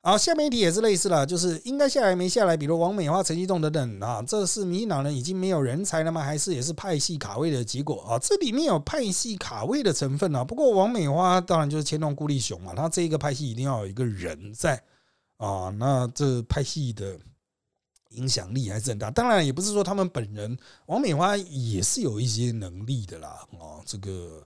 [0.01, 6.21] 好，下面一题也是类似了，就是应该下来没下来，比如王美花、陈吉仲等等啊，这是民进党人已经没有人才了吗？
[6.21, 8.19] 还是也是派系卡位的结果啊？
[8.19, 10.43] 这里面有派系卡位的成分啊。
[10.43, 14.79] 不过王美花当然就是牵动孤立雄嘛，他这一个派系一定要有一个人在
[15.37, 17.19] 啊，那这派系的
[18.15, 19.11] 影响力还是很大。
[19.11, 24.43] 当然也不是说他们本人王美花也是有一些能力的啦，啊，这个。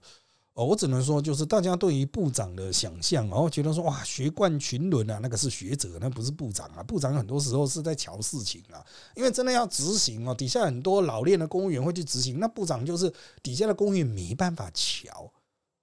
[0.54, 6.82] 哦，我只能说，就是大家对于部长的想象，然后觉得说，哇，学贯群伦啊，那个是学者，那不是部长啊。
[6.82, 13.10] 部长很多时候是在瞧事情啊，因为真的要执行哦，底下很多老练的公务员会去执行，那部长就是
[13.44, 15.32] 底下的公务员没办法瞧。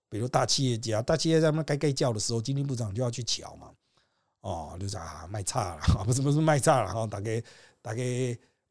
[0.10, 3.70] 比如大企业家，大企业家们该该叫的时候，经济部长就要去瞧嘛。
[4.42, 7.42] 哦，就是啊，卖差了，不是不是卖差了，哈，大概
[7.88, 8.04] 大概。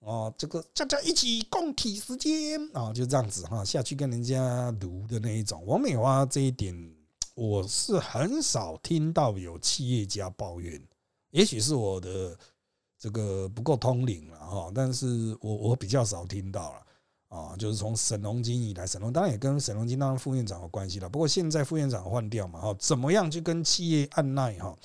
[0.01, 5.67] 哦，这个大家一起共体时间啊，就这样子哈，下去跟人家读的那一种。
[5.67, 6.95] 王美花这一点，
[7.35, 10.81] 我是很少听到有企业家抱怨，
[11.33, 12.39] 也许是我的
[12.97, 16.87] 这个不够通灵了哈，但是我我比较少听到了
[17.29, 24.77] 啊，就是从沈龙金以来，沈龙当然也跟沈龙金当副院长有关系了，不过现在副院长换掉嘛，哈，怎么样去跟企业按耐哈？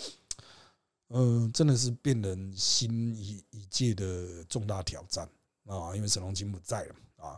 [1.13, 5.28] 嗯，真的是变成新一一届的重大挑战
[5.65, 5.95] 啊！
[5.95, 7.36] 因为沈龙金不在了啊。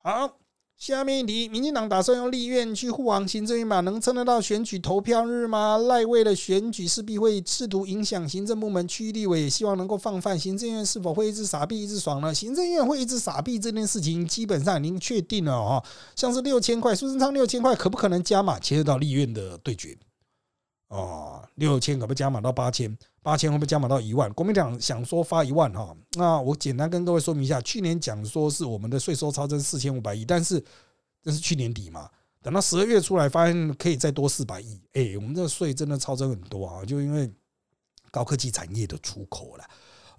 [0.00, 0.38] 好，
[0.76, 3.80] 下面一题，民进党打算用立院去护航行政院吗？
[3.80, 5.76] 能撑得到选举投票日吗？
[5.76, 10.38] 赖为了选举，势必会试图影响行政部门区域立委，希望能够放饭。
[10.38, 12.32] 行政院是否会一直傻逼一直爽呢？
[12.32, 15.84] 行政院会一直傻逼这件事情，基本上已经确定了哦。
[16.14, 18.60] 像是六千块，苏贞昌六千块，可不可能加码？
[18.60, 19.98] 牵涉到立院的对决。
[20.88, 24.32] 哦，六千可不加码到八千，八千会不会加码到一万？
[24.32, 30.62] 国民党想说发一万哈，那我简单跟各位说明一下，去年讲说是我们的税收超增四千五百亿，但是
[31.22, 32.08] 这是去年底嘛，
[32.42, 36.82] 等到十二月出来，发现可以再多四百亿，哎，我们这税真的超增很多啊！
[36.84, 37.30] 就因为
[38.10, 39.64] 高科技产业的出口了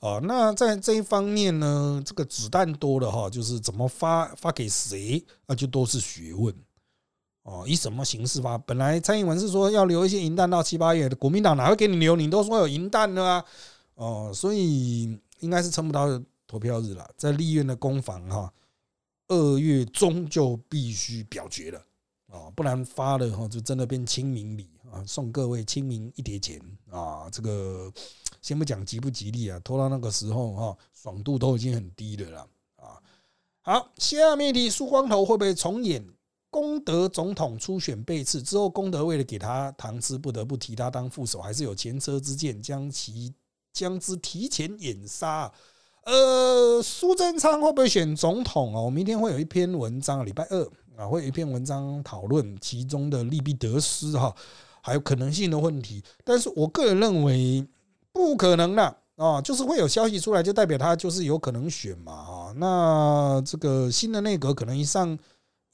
[0.01, 0.21] 哦。
[0.23, 6.53] 那在这一方面呢，这个子弹多了哈，就是怎么发发给谁那，就都是学问
[7.43, 7.65] 哦。
[7.67, 8.57] 以什么形式发？
[8.57, 12.15] 本来蔡英文是说要留一些银弹到七八月的，国民党哪会给你留？
[12.15, 13.45] 你都说有银弹了啊，
[13.95, 16.07] 哦，所以应该是撑不到
[16.47, 17.09] 投票日了。
[17.17, 18.51] 在立院的攻防哈，
[19.27, 21.85] 二月中就必须表决了。
[22.31, 27.27] 啊，不然发了哈，就真的变清明礼啊，送各位清明一叠钱啊。
[27.31, 27.91] 这个
[28.39, 33.01] 先不讲吉不吉利啊，拖到那个时候哈，爽度都已经很低的了啊。
[33.61, 36.05] 好，下面题，苏光头会不会重演
[36.49, 43.33] 功德总统初选被刺之后，功德为了给他糖吃，不得不提他当副手，还是有前车之鉴，将其
[43.71, 45.51] 将之提前掩杀？
[46.05, 48.83] 呃，苏贞昌会不会选总统哦？
[48.83, 50.69] 我明天会有一篇文章，礼拜二。
[50.97, 54.35] 啊，会有一篇文章讨论其中的利弊得失哈，
[54.81, 56.03] 还有可能性的问题。
[56.25, 57.65] 但是我个人认为
[58.11, 62.53] 不可能的啊，就是会有消息出来，就代表他就是有可能选嘛啊。
[62.57, 65.17] 那这个新的内阁可能一上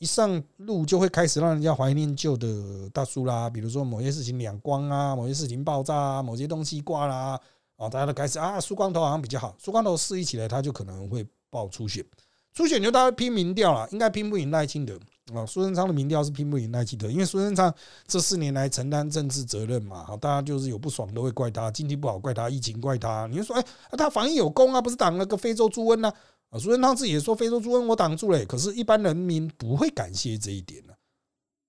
[0.06, 3.50] 一上路，就会开始让人家怀念旧的大叔啦。
[3.50, 7.40] 比如说某些事情两光啊，某些事情爆炸啊，某些东西挂啦
[7.76, 12.06] 啊，大家都开始啊，梳光头好像比较好，梳光头试一起来，他就可能会爆出血，
[12.54, 14.96] 出血就大家拼民调了，应该拼不赢赖清德。
[15.34, 17.74] 啊，苏贞昌的民调是拼不赢赖清德，因为苏贞昌
[18.06, 23.26] 这四年来承担政治责任嘛，好，大家就是有不爽都会怪他，经济不好怪他，疫情怪他。
[23.26, 23.66] 你就说，哎，
[23.98, 26.14] 他防疫有功啊，不是挡了个非洲猪瘟呐？
[26.50, 30.94] 啊，苏贞昌自己也说非洲猪瘟我挡住了，可是一般人民不会感谢这一点的，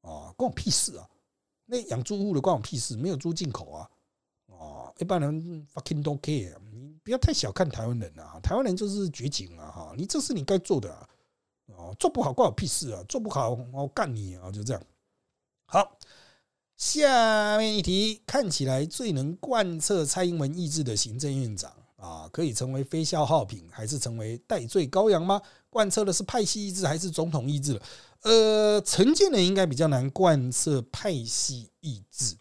[0.02, 1.08] 啊，关我屁事啊！
[1.64, 3.90] 那养猪户的关我屁事，没有猪进口啊，
[4.48, 11.08] 啊，一般人 fucking don't care，你不要太小看台湾人啊，台湾人就是绝情啊，哈，你这是你该做的。
[11.74, 13.02] 哦，做不好关我屁事啊！
[13.08, 14.52] 做不好我干你啊！
[14.52, 14.80] 就这样。
[15.64, 15.98] 好，
[16.76, 25.40] 下面一题，看起来最能贯彻蔡英文意志的行政院长啊，可以成为非消耗品，还是成为代罪羔羊吗？
[25.70, 27.80] 贯彻的是派系意志还是总统意志？
[28.22, 32.36] 呃，陈建仁应该比较难贯彻派系意志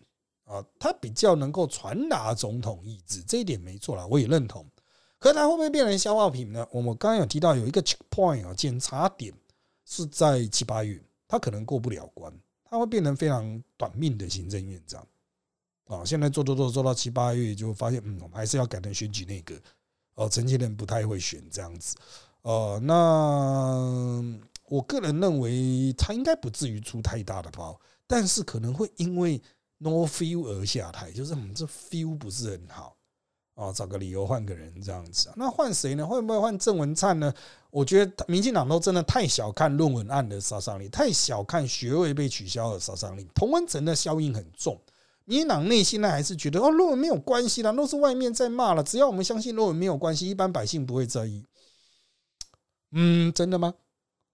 [0.45, 4.65] 啊，他比较能够传达总统意志，这一点没错了，我也认同。
[5.17, 6.67] 可它会不会变成消耗品呢？
[6.71, 9.33] 我们刚刚有提到有一个 check point 啊，检查点
[9.85, 12.31] 是在七八月，他可能过不了关，
[12.63, 15.07] 他会变成非常短命的行政院长
[15.85, 16.03] 啊。
[16.05, 19.55] 现在做做做做到七八月，就发现嗯，我们还是要改成选举那个
[20.15, 21.95] 哦，陈建仁不太会选这样子
[22.41, 22.79] 哦。
[22.83, 24.23] 那
[24.67, 29.41] 我个人认为他应该不至于出太大的包，但是可能会因为
[29.77, 32.95] no feel 而下台，就是我们这 feel 不是很好。
[33.55, 36.05] 哦，找个理由换个人这样子，那换谁呢？
[36.05, 37.33] 会不会换郑文灿呢？
[37.69, 43.25] 我觉得民进党都真的太小看论文案的杀伤力，太小看学位被取消的杀伤力。
[43.33, 44.77] 同文层的效应很重，
[45.25, 48.83] 民党内心呢还是觉得哦，论文没有关系啦，都是外面在骂了。
[48.83, 51.45] 只要我们相信论文没有关系，一般百姓不会在意。
[52.91, 53.73] 嗯，真的吗？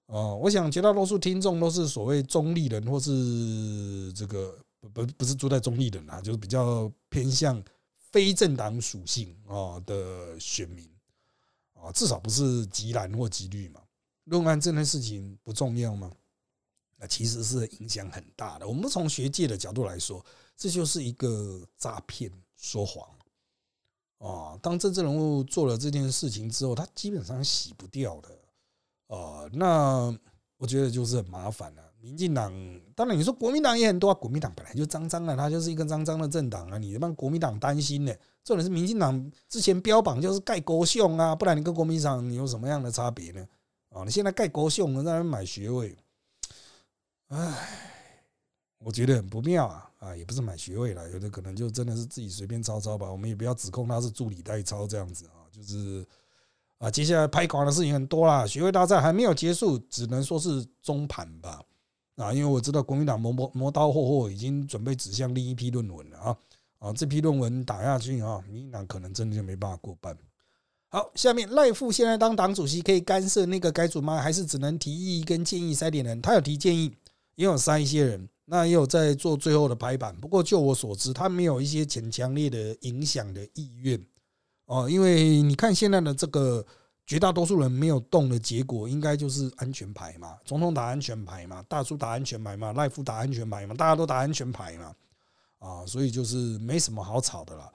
[0.05, 7.63] 哦，我想绝大多数听众都是所谓中立人，或是这个不不不是住在中立人啊，就是比较偏向。
[8.11, 10.85] 非政党属性啊的选民
[11.71, 13.79] 啊，至少不是极蓝或极绿嘛？
[14.25, 16.11] 论案这件事情不重要吗？
[16.97, 18.67] 那其实是影响很大的。
[18.67, 20.21] 我们从学界的角度来说，
[20.61, 23.09] 这就是一个诈骗、说谎
[24.19, 24.55] 啊。
[24.61, 28.29] 当政治人物做了这件事情之后，他基本上洗不掉的
[29.07, 29.49] 啊。
[29.53, 30.15] 那
[30.57, 31.81] 我觉得就是很麻烦了。
[31.99, 32.53] 民进党
[32.95, 34.13] 当然，你说国民党也很多啊。
[34.13, 36.77] 国民党本来就脏脏的，他就是一个脏脏的政党啊。
[36.77, 38.13] 你帮国民党担心呢？
[38.43, 43.47] 重点是民进党之前标榜就是盖国秀啊，不然你跟国民党有什么样的差别呢？
[43.89, 45.97] 啊，你现在盖国秀，能让人买学位，
[47.29, 48.07] 唉，
[48.77, 49.90] 我觉得很不妙啊！
[50.01, 53.11] 啊，也不是买学位了，有的可能就真的是自己随便抄抄吧。
[53.11, 56.03] 我们也不要指控他是助理代抄这样子啊，就是
[56.79, 58.47] 啊，接下来拍垮的事情很多啦。
[58.47, 61.61] 学位大战还没有结束，只能说是中盘吧。
[62.15, 66.37] 啊，因为我知道国民党磨磨磨刀霍霍已经准备指向另一批论文了啊
[66.79, 70.17] 啊，这批论文打下去啊，民进党可能真的就没办法过半。
[70.89, 74.19] 好，下面赖富现在当党主席可以干涉那个改组吗？
[74.19, 76.19] 还是只能提议跟建议塞点人？
[76.21, 76.91] 他有提建议，
[77.35, 80.15] 也有塞一些人，那也有在做最后的排版。
[80.17, 84.03] 不过就我所知，他没有一些很强烈的影响的意愿
[84.65, 86.65] 哦，因为你看现在的这个。
[87.03, 94.95] 绝大多数人没有动的结果，应该就是安全牌嘛，总统打安全牌嘛，大叔打安全牌嘛，赖夫打安全牌嘛，大家都打安全牌嘛，
[95.57, 97.69] 啊，所以就是没什么好吵的了。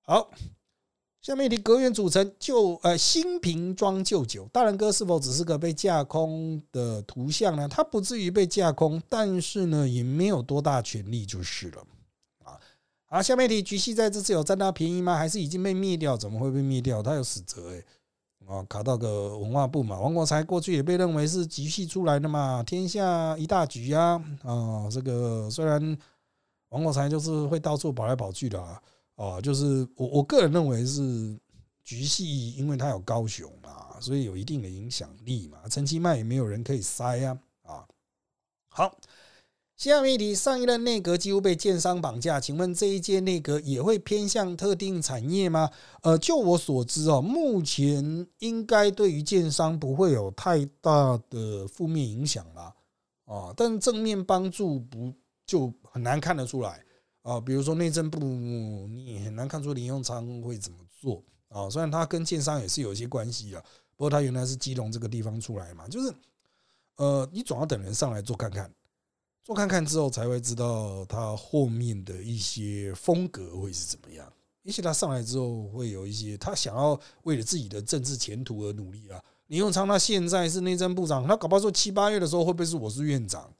[0.00, 0.30] 好，
[1.26, 7.66] 下面一题，阁员组成旧呃新瓶装旧酒，大人哥是否只是个被架空的图像呢？
[7.66, 11.82] 他不至于被架空，但是呢也没有多大权力就是了
[12.44, 12.54] 啊。
[13.06, 15.16] 好，下面一题，菊系在这次有占到便宜吗？
[15.16, 16.16] 还是已经被灭掉？
[16.16, 17.02] 怎么会被灭掉？
[17.02, 17.84] 他有死责诶。
[18.46, 25.98] 啊，卡到个文化部嘛，王国才过去也被认为是局系出来的嘛，天下一大局啊啊，这个虽然
[26.68, 28.80] 王国才就是会到处跑来跑去的啊。
[29.16, 31.38] 哦，就是我我个人认为是
[31.82, 35.58] 局系，因为它有高雄嘛，所以有一定的影响力嘛。
[35.68, 37.86] 陈其迈也没有人可以塞啊啊。
[38.68, 38.98] 好，
[39.76, 45.70] 下面一题，上一任内阁几乎被建商绑架，请问这一届内阁也会偏向特定产业吗？
[46.02, 52.74] 呃，就我所知哦，目前应该对于建商不会有太大的负面影响啦。
[53.24, 55.12] 啊，但正面帮助不
[55.46, 56.82] 就很难看得出来。
[57.26, 58.20] 啊，比如说内政部，
[58.86, 61.68] 你很难看出林永昌会怎么做啊。
[61.68, 63.60] 虽然他跟建商也是有一些关系的，
[63.96, 66.14] 不过他原来是基隆这个地方出来嘛，就是
[66.98, 68.72] 呃，你总要等人上来做看看，
[69.42, 74.32] 做看看之后才会知道他后面的一些风格会是怎么样。
[74.62, 79.20] 也许他上来之后会有一些他想要为了自己的政治前途而努力啊。
[79.48, 83.52] 林永昌他现在是内政部长，他搞不好说七八月的时候会不会是我是院长，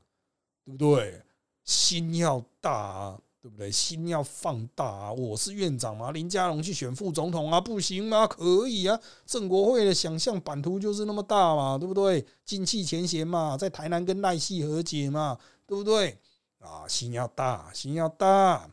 [0.64, 1.20] 对不对？
[1.64, 3.20] 心要大啊。
[3.47, 3.70] 对不对？
[3.70, 5.12] 心要放大啊！
[5.12, 8.26] 我是院长嘛，林佳龙去选副总统啊，不行吗？
[8.26, 8.99] 可以啊！
[9.24, 12.26] 郑国会的想象版图就是那么大嘛，对不对？
[12.44, 16.18] 进气前嫌嘛，在台南跟赖系和解嘛，对不对？
[16.59, 18.68] 啊，心要大，心要大。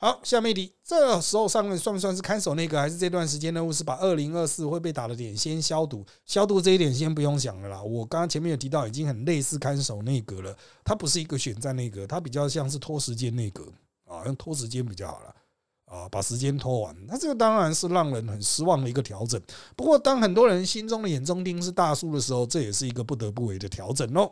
[0.00, 6.06] 好，下面一题，这时候上任算不算是看守内阁，还是这段时间任务是把二零二四会被打的点先消毒？
[6.24, 7.82] 消毒这一点先不用想了啦。
[7.82, 13.64] 我刚刚前面有提到，已经很类似看守内阁了，它不是一个选战内阁，它比较像是拖时间内阁
[14.04, 15.34] 啊，用拖时间比较好了
[15.86, 16.96] 啊，把时间拖完。
[17.08, 19.42] 那这个当然是让人很失望的一个调整。
[19.74, 24.30] 不过，当很多人心中的眼中钉是大树的时候，这也是一个不得不为的调整哦。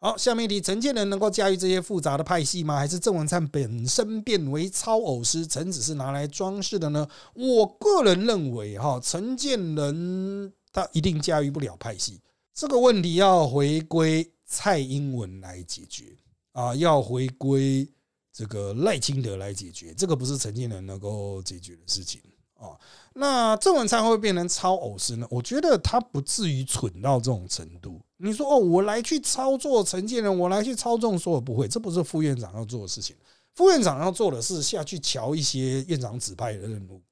[0.00, 2.76] 好，下面一题：陈建仁能够驾驭这些复杂的派系吗？
[2.76, 7.08] 还是郑文灿本身变为超偶师，陈只是拿来装饰的呢？
[7.34, 12.20] 我个人认为，哈，陈建仁他一定驾驭不了派系
[12.54, 16.16] 这个问题，要回归蔡英文来解决
[16.52, 17.88] 啊，要回归
[18.32, 22.20] 这个赖清德来解决，这个不是陈建仁能够解决的事情
[22.58, 22.78] 啊。
[23.14, 25.26] 那郑文灿会不会变成超偶师呢？
[25.30, 28.00] 我觉得他不至于蠢到这种程度。
[28.18, 33.16] 你说哦，我来去操作承建人，我来去操纵，说我不会，这不是副院长要做的事情。
[33.54, 37.02] 副院长要做的是下去瞧一些院长指派的任务，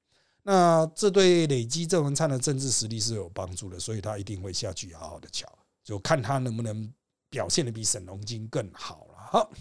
[0.43, 5.45] 那这对累积郑文灿的政治实力是有帮助的，所以他一定会下去好好的瞧，
[5.83, 6.89] 就看他能不能
[7.29, 9.15] 表现的比沈龙金更好了。
[9.29, 9.51] 好。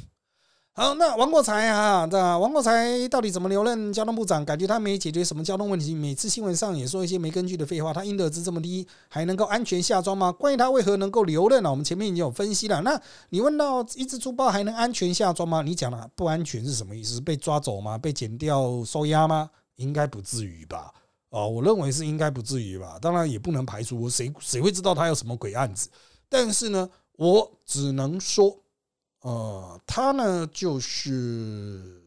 [0.79, 4.45] 好，那王国才啊，这王国才到底怎么留任交通部长？
[4.45, 7.95] 感觉他没解决什么交通问题，每次新闻上也说一些没根据的废话。
[7.95, 10.31] 他应得值这么低，还能够安全下庄吗？
[10.31, 11.71] 关于他为何能够留任呢？
[11.71, 12.83] 我们前面已经有分析了。
[12.83, 13.01] 那
[13.31, 15.63] 你问到一只猪包还能安全下庄吗？
[15.63, 17.23] 你讲了不安全是什么意思？
[17.23, 17.97] 被抓走吗？
[17.97, 19.49] 被剪掉收押吗？
[19.77, 20.93] 应该不至于吧？
[21.31, 22.99] 哦，我认为是应该不至于吧。
[23.01, 25.89] 当然也不能排除谁谁会知道他有什么鬼案子，
[26.29, 28.59] 但是呢，我只能说。
[29.27, 32.01] 呃，他呢就是，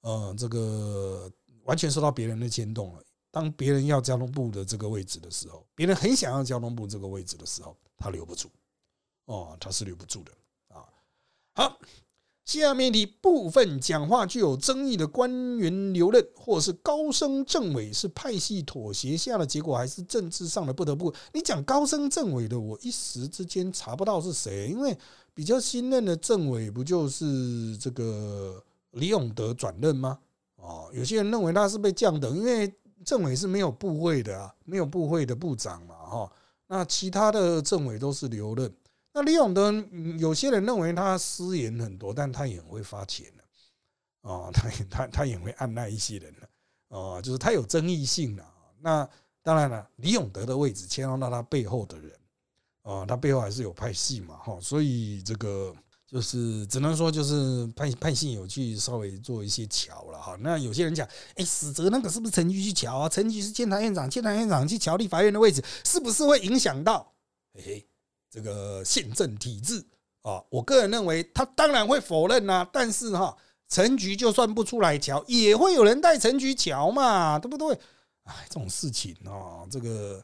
[0.00, 1.30] 呃，这个
[1.62, 3.02] 完全受到别人的牵动了。
[3.30, 8.50] 当别人要交通部的这个位置的时候，别人很想要交通部这个位置的时候，他留不住。
[9.26, 10.32] 哦，他是留不住的
[10.74, 10.82] 啊。
[11.54, 11.78] 好。
[12.44, 21.14] 下面的部分讲话具有争议的官员留任，或是高升政委是派系妥协下的结果，还是政治上的不得不？
[21.34, 24.98] 你讲高升政委的，我一时之间查不到是谁，因为
[25.38, 28.60] 比较新任的政委不就是这个
[28.90, 30.18] 李永德转任吗？
[30.56, 32.74] 哦，有些人认为他是被降等，因为
[33.04, 36.32] 政委是没有部会的啊，没有部会的部长嘛，哈，
[36.66, 38.68] 那其他的政委都是留任。
[39.12, 39.72] 那李永德，
[40.18, 43.44] 有些人认为他私言很多，但他也会发钱的
[44.22, 46.48] 哦，他也他他也会按捺一些人的
[46.88, 48.44] 哦，就是他有争议性的。
[48.80, 49.08] 那
[49.40, 52.10] 当然了，李永德的位置牵动到他背后的人
[52.88, 55.74] 啊，他背后还是有派系嘛，哈，所以这个
[56.06, 60.36] 就是只能说就是派派系有去稍微做一些桥了哈。
[60.40, 63.08] 那有些人讲，哎，死者那个是不是陈局去桥啊？
[63.08, 67.12] 陈局是监察院长，监察院长去桥立法院的位置，是不是会影响到？
[67.54, 67.88] 嘿嘿。
[68.30, 69.82] 这个宪政体制
[70.20, 72.68] 啊，我个人认为他当然会否认呐。
[72.70, 73.34] 但是哈，
[73.70, 77.74] 陈局就算不出来瞧，也会有人带陈局瞧嘛，对不对？
[78.24, 80.22] 哎，这种事情哦，这个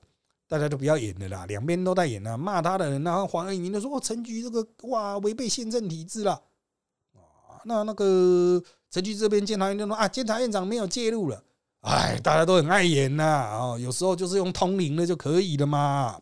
[0.54, 2.38] 大家都不要演的啦，两边都在演了。
[2.38, 6.40] 骂他的人，然后黄仁英都说：“哦，陈局这个哇，违背宪政体制了
[7.12, 11.42] 啊。”那那个陈局这边监察院就说：“啊，监察院长没有介入了
[11.80, 16.20] 哎，大家都很爱演呐啊，有时候就是用通灵的就可以了嘛。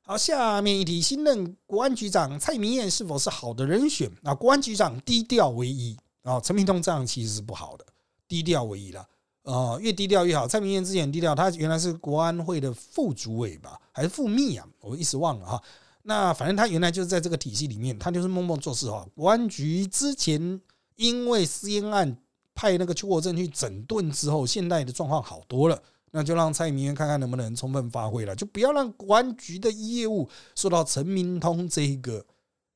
[0.00, 4.10] 好，下面一题，新任国安局长蔡明燕是否是好的人选？
[4.22, 7.84] 啊，国安局长低调为宜啊，陈明通这样其实是不好的，
[8.26, 9.06] 低调为宜了。
[9.46, 10.46] 呃，越低调越好。
[10.46, 14.66] 蔡明燕之前低调，他原来是国安会的副主委吧，还是副秘啊？
[14.80, 15.62] 我一时忘了哈。
[16.02, 19.06] 那反正他原来就是在这个体系里面，他就是默默做事哈。
[19.14, 20.60] 国安局之前
[20.96, 22.16] 因为私烟案。
[22.58, 25.78] 派那个邱国正去整顿之后，现在的状况好多了，
[26.10, 32.24] 那就让蔡明元看看能不能充分发挥了，就不要让国安局的业务受到陈明通这个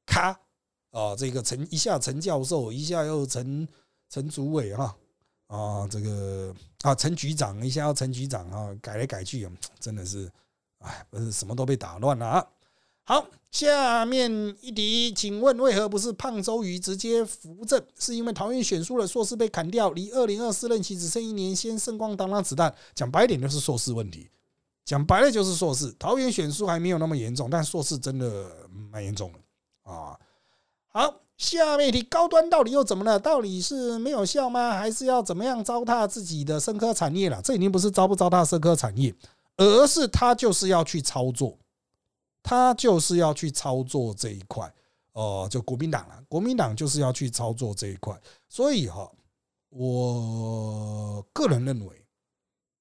[0.04, 0.38] 咖
[0.90, 3.66] 啊，这个陈一下陈教授，一下又陈
[4.10, 4.94] 陈主委哈，
[5.50, 9.48] 啊这个啊陈局长一下要陈局长啊，改来改去，
[9.80, 10.30] 真的是
[10.78, 12.46] 哎，不是什么都被打乱了啊。
[13.02, 14.30] 好，下面
[14.60, 17.82] 一题，请问为何不是胖周瑜直接扶正？
[17.98, 22.72] 是因为桃园选书的，硕士被砍掉，离二零二四任期只剩一年，先圣光当当子弹。
[22.94, 24.30] 讲白点就是硕士问题，
[24.84, 25.92] 讲白了就是硕士。
[25.98, 30.16] 桃园选书还没有那么严重，但硕士真的蛮严重的啊。
[30.86, 33.18] 好，下面一题，高端到底又怎么了？
[33.18, 34.72] 到底是没有效吗？
[34.72, 37.40] 还是要怎么样糟蹋自己的生科产业了？
[37.40, 39.14] 这已经不是糟不糟蹋生科产业，
[39.56, 41.58] 而是他就是要去操作。
[42.42, 44.70] 他就是要去操作这一块，
[45.12, 46.22] 哦，就国民党了。
[46.28, 48.18] 国民党就是要去操作这一块，
[48.48, 49.10] 所以哈，
[49.70, 52.04] 我个人认为，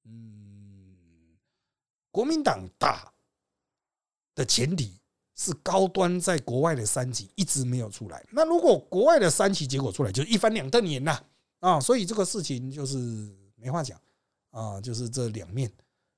[0.03, 1.37] 嗯，
[2.11, 3.09] 国民党大
[4.35, 4.98] 的前提
[5.39, 8.21] 是高端在国外的三级一直没有出来。
[8.29, 11.17] 那如果国外的三级结果出来，就一翻两瞪眼呐
[11.61, 11.79] 啊！
[11.79, 12.97] 所以这个事情就是
[13.55, 13.97] 没话讲
[14.51, 15.71] 啊，就是这两面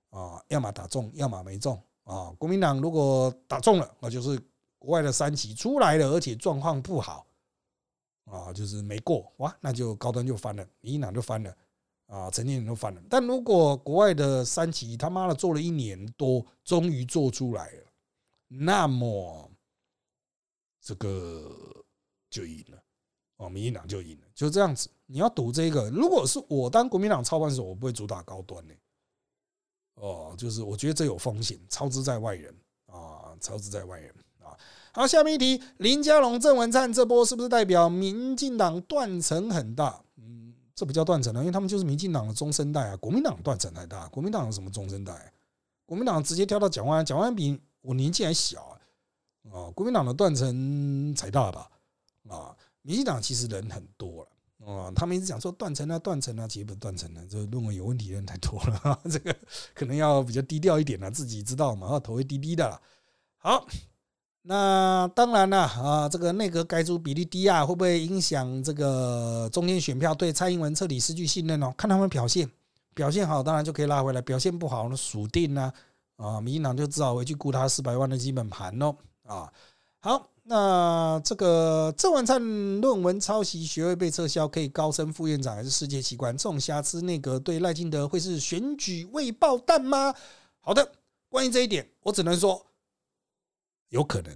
[0.10, 1.80] 啊，要么打中，要么没中。
[2.04, 4.42] 啊，国民党如果打中了，那就是
[4.80, 7.28] 国外的三级出来了，而且状况不好，
[8.26, 11.56] 啊，就是没过哇，那就高端就翻了，民进党就翻了，
[12.08, 13.00] 啊，陈建仁都翻了。
[13.08, 17.84] 但如果国外的三级他妈的做了一年多，终于做出来了，
[18.54, 19.50] 那么
[20.82, 21.50] 这个
[22.30, 22.84] 就赢了，
[23.38, 24.90] 哦，民进党就赢了，就这样子。
[25.06, 28.76] 你要赌这个，如果是我当国民党操盘手，我不会主打高端的。
[29.94, 32.54] 哦，就是我觉得这有风险，操之在外人
[32.88, 34.58] 啊，操之在外人啊。
[34.94, 40.04] 好，下面一题，林佳龙、郑文灿这波是不是代表民进党断层很大？
[40.18, 42.98] 嗯，这不叫断层了，因为他们就是民进党的中生代啊。
[42.98, 45.32] 国民党断层太大，国民党有什么中生代？
[45.86, 48.78] 国民党直接跳到蒋万，蒋万安比我年纪还小啊。
[49.52, 51.68] 啊，国民党的断层才大吧？
[52.30, 54.30] 啊，民进党其实人很多了。
[54.64, 59.36] 哦，他们一直讲说断层啊，断层啊，其实不是断层了，这论文有问题的人太多了， 这个
[59.74, 62.80] 可能要比较低调一点了，自己知道嘛，要投一滴滴的了。
[63.38, 63.66] 好，
[64.44, 71.74] 那当然了啊，这个内阁改组比例低啊，会不会影响这个中间选票对蔡英文彻底失去信任哦？
[71.76, 72.48] 看他们表现，
[72.94, 75.74] 表现好当然就可以拉回来，表现不好那数定呢
[76.22, 79.52] 啊，民进党就只好回去顾他四百万的基本盘喽啊。
[80.00, 80.28] 好。
[80.44, 82.42] 那这个郑文灿
[82.82, 86.36] 论文抄袭学位被撤销，可以高升副院长还是世界奇观？
[86.36, 90.14] 这种瑕疵，内阁对赖清德会是选举未爆弹吗？
[90.60, 90.92] 好的，
[91.30, 92.66] 关于这一点，我只能说
[93.90, 94.36] 有可能，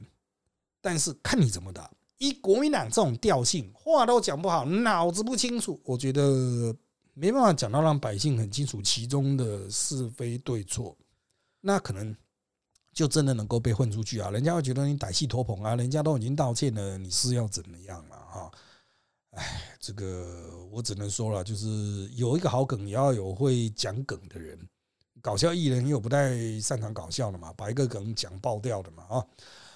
[0.80, 1.90] 但是看你怎么打。
[2.20, 6.74] 以国民党这种调性，话都讲不好，脑子不清楚，我觉得
[7.16, 10.96] 没办法讲到让百姓很清楚其中的是非对错，
[11.66, 12.16] 那可能。
[12.94, 14.30] 就真的能够被混出去啊？
[14.30, 15.76] 人家会觉得你歹戏托棚啊？
[15.76, 18.16] 人家都已经道歉了，你是要怎么样了？
[18.16, 18.52] 哈，
[19.32, 24.58] 哎，这个我只能说了，就是有一个好梗，也要有会讲梗的人。
[25.22, 29.04] 搞笑艺人又不太擅长搞笑的嘛，把一个梗讲爆掉的嘛。
[29.10, 29.26] 啊，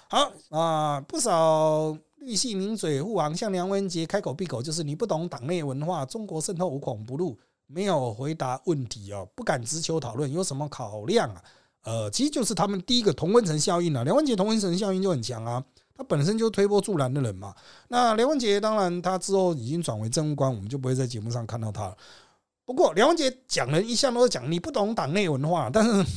[0.08, 11.44] 好啊，不少绿系名嘴护航，像梁文杰开口闭口就是你不懂党内文化，中国渗透无孔不入，没有回答问题哦，不敢直球讨论，有什么考量啊？
[11.84, 14.04] 呃，其实就是他们第一个同温层效应啊。
[14.04, 15.62] 梁文杰同温层效应就很强啊，
[15.96, 17.54] 他本身就推波助澜的人嘛。
[17.88, 21.96] 那梁文杰当然他之后已经转为政务官，我们就不会在节目上看到他了。
[22.64, 26.04] 不过梁文杰讲人一向都是讲你不懂党内文化，但是。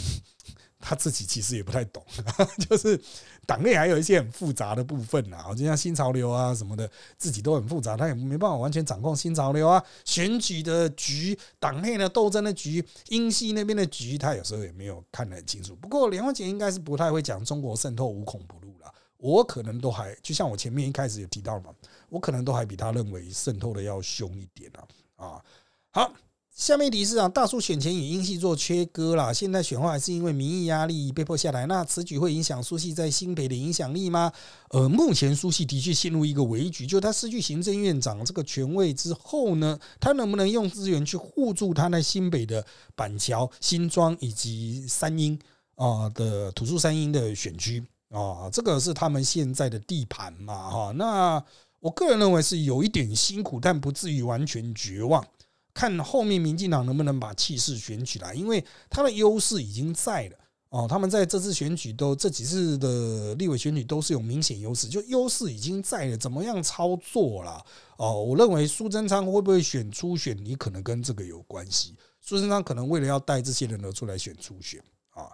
[0.85, 2.03] 他自己其实也不太懂，
[2.69, 3.01] 就是
[3.45, 9.83] 党内还有一些很复杂的部分啊，就像新潮流啊什么的，自己都很复杂，他也没办法完全掌控新潮流啊。
[10.05, 15.75] 选举的局，党内的斗争的局，英系那边的局，他有时候也没有看得很清楚。
[15.75, 21.73] 不过梁文杰应该是不太会讲中国渗透无孔不入了，我可能都还就像我前面一开始有提到嘛，
[22.09, 25.43] 我可能都还比他认为渗透的要凶一点啊啊。
[25.91, 26.13] 好，
[26.55, 31.65] 下面提示啊，大叔选前与英系做切割啦，现在选后还是因为民意压力被迫下来。
[31.65, 34.31] 那此举会影响苏系在新北的影响力吗？
[34.69, 45.37] 呃，目前苏系的确陷入一个危局，就他失去行政院长这个权位之后呢，他能不能用资源去护住他在新北的板桥、新庄以及三英
[45.73, 48.47] 啊的土著三英的选区啊？
[48.51, 50.69] 这个是他们现在的地盘嘛？
[50.69, 51.43] 哈，那
[51.79, 55.25] 我个人认为是有一点辛苦，但不至于完全绝望。
[55.73, 60.37] 看后面民进党能不能把气势选起来，因为他的优势已经在了
[60.69, 60.87] 哦。
[60.87, 67.63] 他们在这次选举都这几次的立委选举都是有明显优势，就优势已经在了，怎么样操作啦？
[67.97, 71.95] 哦，我认为苏贞昌会不会选初选，你可能跟这个有关系。
[72.21, 75.31] 苏贞昌可能为了要带这些人而出来选初选啊。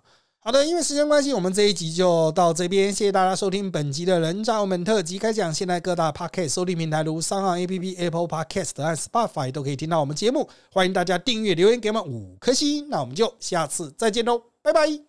[0.50, 2.91] 好的，因为时间关系，我们这一集就到这边。
[2.91, 5.54] 谢谢大家收听本集的人渣们特辑开讲。
[5.54, 10.50] 现在各大 Podcast 收听平台如三号 APP、Apple Podcast 和 Spotify 都可以听到我们节目。
[10.72, 12.89] 欢迎大家订阅、留言给我们五颗星。
[12.89, 15.09] 那我们就下次再见喽，拜拜。